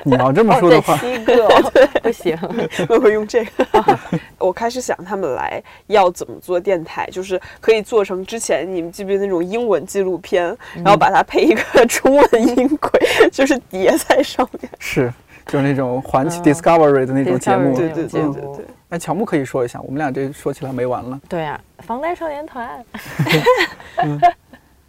[0.04, 1.72] 你要这么说的话，七个 哦
[2.02, 2.38] 不行，
[2.88, 3.98] 我会用这个。
[4.38, 14.70] 我开始想他们来要怎么做电台，就是可以做成之前你们记不记得那种英文纪录片，然后把它配一个中文音轨，就是叠在上面。
[14.78, 15.12] 是
[15.46, 17.76] 就是那种环球嗯 Discovery 的那种节目。
[17.76, 18.64] 对对对对对对。
[18.90, 21.20] 哎，乔木可以说一下，我们俩这说起来没完了。
[21.28, 22.84] 对啊，防弹少年团，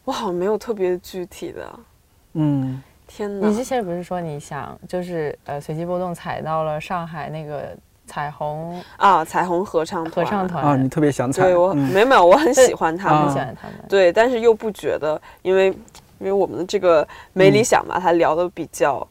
[0.06, 1.80] 我好像没有特别具体的。
[2.34, 3.56] 嗯，天哪你！
[3.56, 11.78] 之前不是说你想就是呃随机波动踩到了上海那个彩虹啊，彩虹合唱团合唱团啊，你特别想踩，对我、嗯。
[11.92, 15.68] 没有没有，我很喜欢他啊们喜欢他们，对，但是又不觉得，因为
[16.20, 19.06] 因为我们的这个没理想嘛，他聊的比较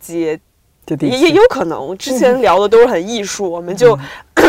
[0.00, 0.38] 接，
[1.00, 3.98] 也也，有可能之前聊的都是很艺术，我们就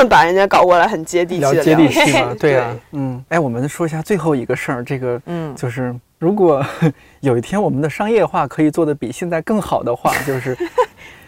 [0.10, 6.64] 把人家搞过来很接地气的聊接地气嘛， 对对呀，嗯，哎，我们说一下最后一个事儿，这个嗯，就是如果
[7.22, 10.58] 有一天我们的商业化可以做得比现在更好的话，就是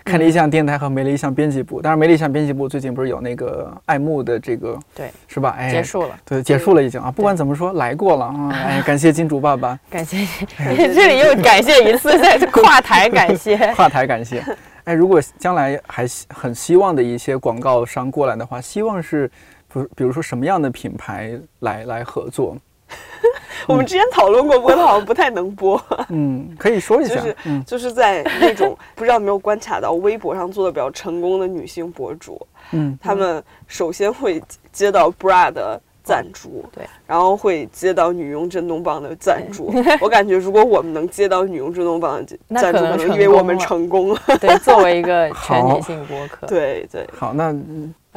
[0.03, 1.81] 看理想电台和没理想编辑部。
[1.81, 5.55] 当然，没理想编辑部最近不是有那个爱慕的这个，对，是吧？
[5.59, 7.11] 哎，结束了，对，结束了已经啊。
[7.11, 8.49] 不管怎么说，来过了啊。
[8.51, 10.25] 哎，感谢金主爸爸，感谢，
[10.57, 14.43] 这里又感谢一次，在跨台感谢，跨台感谢。
[14.85, 19.27] 哎，如果将来还希很希望的一些广告商过来的话，希望是，
[19.71, 22.57] 比如比如说什么样的品牌来来合作？
[23.67, 27.35] 我们之前讨论过，不过它好像不太能播， 嗯，可以说一下就是。
[27.45, 35.79] 嗯就是在那种不知道有没有观察到微博上做的比较成功的女性博主，嗯他们首先会接到 bra 的
[36.09, 39.71] 赞助，对，然后会接到女佣震动棒的赞助。
[40.01, 44.19] 我感觉如果我们能接到女佣震动棒的那赞助，可能成可能因为我们成功了。
[44.41, 47.53] 对，作为一个 全好女性播客，对对，好，那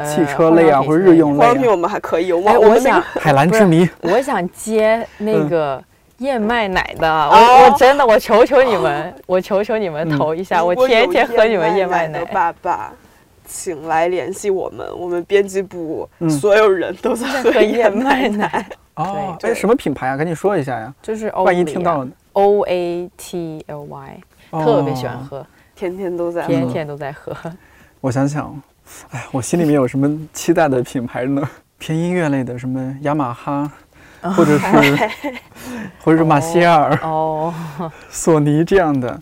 [0.06, 5.82] 汽车类啊，或者日用类啊，化妆品我们还可以，我想海蓝之谜，我想接那个
[6.18, 7.30] 燕麦奶的，哦。
[7.32, 12.24] 我我真的我求求你们，我求求你们嗯投一下，我天天喝你们燕麦奶。
[12.24, 12.92] 爸爸。
[13.52, 18.36] 请来联系我们，我们编辑部嗯所有人都在喝喝燕燕麦麦奶。
[18.48, 20.16] 奶，哦，对哎，什么品牌啊？
[20.16, 25.26] 赶紧说一下呀，就是欧万一听到了，O A T L Y，特别喜欢哦。
[25.28, 26.48] 喝，天天都在喝。
[26.48, 27.34] 天天都在喝。
[28.00, 28.60] 我想想，
[29.10, 31.42] 哎，我心里面有什么期待的品牌呢？
[31.78, 33.70] 偏音乐类的，什么雅马哈，
[34.20, 35.10] 或者是
[36.04, 37.52] 或者是马歇尔、哦，
[38.08, 39.20] 索尼这样的，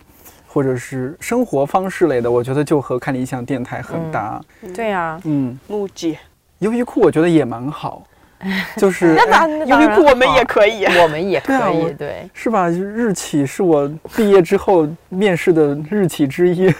[0.53, 4.41] 或者是生活方式类的，我觉得就和看理想电台很搭。
[4.75, 6.19] 对呀，嗯，木姐，
[6.59, 8.03] 优衣库我觉得也蛮好，
[8.75, 10.83] 就是那当哎那优衣库我们也可以。
[10.83, 12.67] 我们也可对啊我以，对，是吧？
[12.69, 16.69] 日企是我毕业之后面试的日企之一。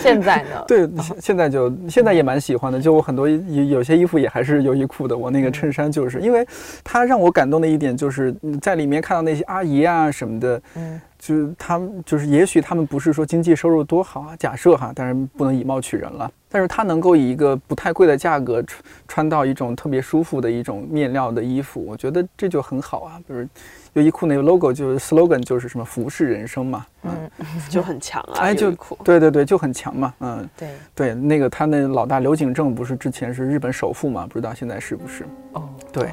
[0.00, 0.64] 现在呢？
[0.66, 5.16] 对，现现在就现在也蛮喜欢的，就我很多有有些衣服也还是优衣库的。
[5.16, 6.44] 我那个衬衫就是，因为
[6.82, 23.18] 它让我感动的一点就是嗯在里面看到那些阿姨啊什么的，嗯，就是他们就是也许他们不是说经济收入多好啊，假设哈，但是不能以貌取人了，但是他能够以一个不太贵的价格穿穿到一种特别舒服的一种面料的衣服，我觉得这就很好啊。
[23.26, 23.48] 比如
[23.94, 27.30] 优衣库那个 logo 就是 slogan 就是什么服饰人生嘛，嗯，
[27.70, 28.70] 就很强啊，哎就。
[29.02, 30.46] 对对对，就很强嘛，嗯。
[30.58, 34.26] 对，对，那个他那老大刘景正不是之前是日本首富嘛？
[34.26, 35.24] 不知道现在是不是？
[35.54, 36.10] 哦，对，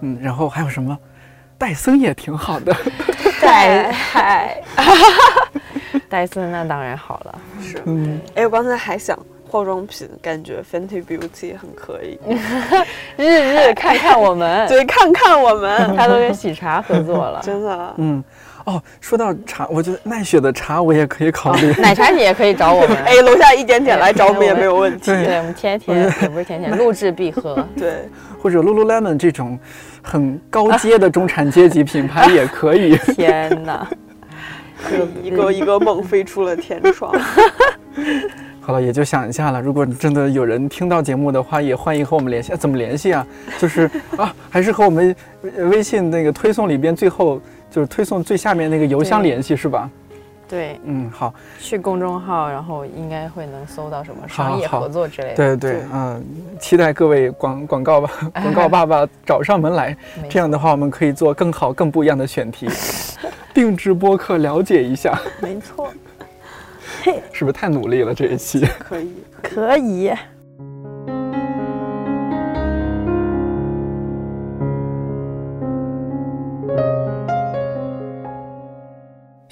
[0.00, 0.98] 嗯，然后还有什么？
[1.58, 2.74] 戴森也挺好的，
[3.40, 4.62] 戴嗨，
[6.08, 9.16] 戴森那当然好了，是，嗯，哎，我刚才还想
[9.48, 12.18] 化妆品，感觉 Fenty Beauty 很可以。
[13.16, 17.40] 日日看看我们，对，看看我们，他都跟喜茶合作了。
[17.44, 17.94] 真的。
[17.98, 18.22] 嗯，
[18.66, 21.72] 哦，说到茶，我觉得奈雪的茶我也可以考虑。
[21.80, 25.06] 奶茶你也可以找我们， 哎，楼下一点点来找我们也没有问题。
[25.06, 27.64] 对，我们天天也不是天天，录制必喝。
[27.78, 28.08] 对，
[28.42, 29.56] 或者 Lululemon 这种
[30.02, 32.96] 很高阶的中产阶级品牌也可以。
[33.14, 33.86] 天哪，
[34.82, 37.14] 可以一个一个梦飞出了天窗。
[38.60, 39.62] 好了，也就想一下了。
[39.62, 42.52] 如果真的有人听到节目的话，也欢迎和我们联系。
[42.56, 43.24] 怎么联系啊？
[43.60, 45.14] 就是啊，还是和我们
[45.70, 47.40] 微信那个推送里边最后
[47.76, 49.90] 就是推送最下面那个邮箱联系是吧？
[50.48, 55.34] 对，嗯，好，去公众号，然后应该会能搜到什么商业合作之类的。
[55.34, 56.24] 对对，嗯，
[56.58, 59.94] 期待各位广广告吧， 广告爸爸找上门来。
[60.26, 62.66] 这样的话，我们可以做更好、更不一样的选题，
[63.52, 65.20] 定制播客，了解一下。
[65.42, 65.92] 没错。
[67.02, 68.66] 嘿， 是不是太努力了这一期？
[68.78, 69.12] 可以，
[69.42, 70.10] 可以。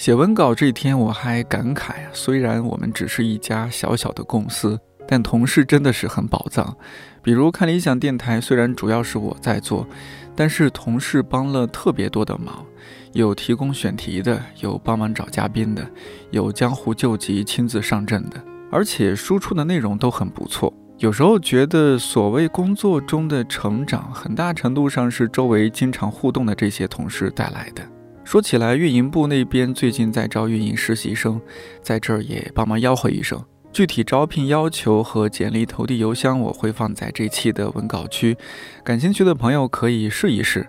[0.05, 4.79] 写文稿这天，我还感慨啊，虽然我们只是一家小小的公司，
[5.09, 6.77] 但同事真的是很宝藏。
[7.23, 9.89] 比如看理想电台，虽然主要是我在做，
[10.37, 12.67] 但是同事帮了特别多的忙，
[13.15, 15.83] 有提供选题的，有帮忙找嘉宾的，
[16.31, 18.39] 有江湖救急亲自上阵的，
[18.71, 20.71] 而且输出的内容都很不错。
[20.99, 27.83] 有时候觉得，所谓工作中的成长，很大程度上是周围经常互动的这些同事带来的。
[28.25, 31.41] 说起来，运营部那边最近在招运营实习生，
[31.83, 33.43] 在这儿也帮忙吆喝一声。
[33.73, 38.37] 具体招聘要求和简历投递邮箱，我会放在这期的文稿区，
[38.85, 40.67] 感兴趣的朋友可以试一试。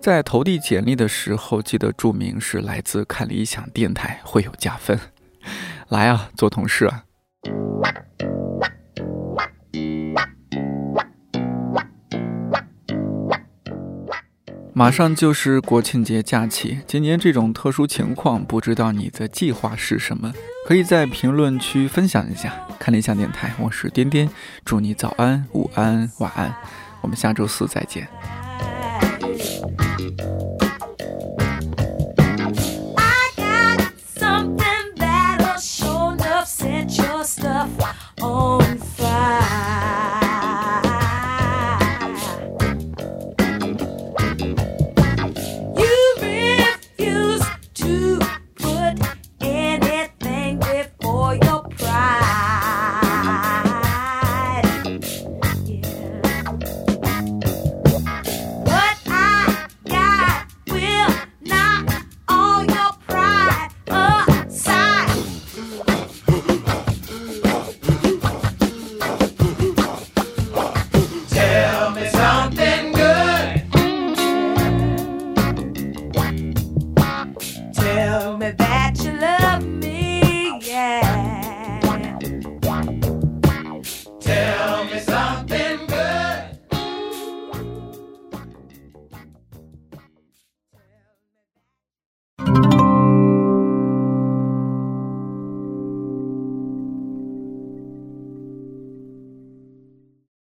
[0.00, 4.98] 在投递简历的时候，记得注明是来自看理想电台，会有加分。
[5.90, 7.04] 来啊，做同事啊！
[14.76, 20.32] 马上就是国庆节假期，今年这种特殊情况，不知道你的计划是什么？
[20.66, 22.52] 可以在评论区分享一下。
[22.76, 24.28] 看理想电台，我是颠颠，
[24.64, 26.52] 祝你早安、午安、晚安，
[27.02, 28.08] 我们下周四再见。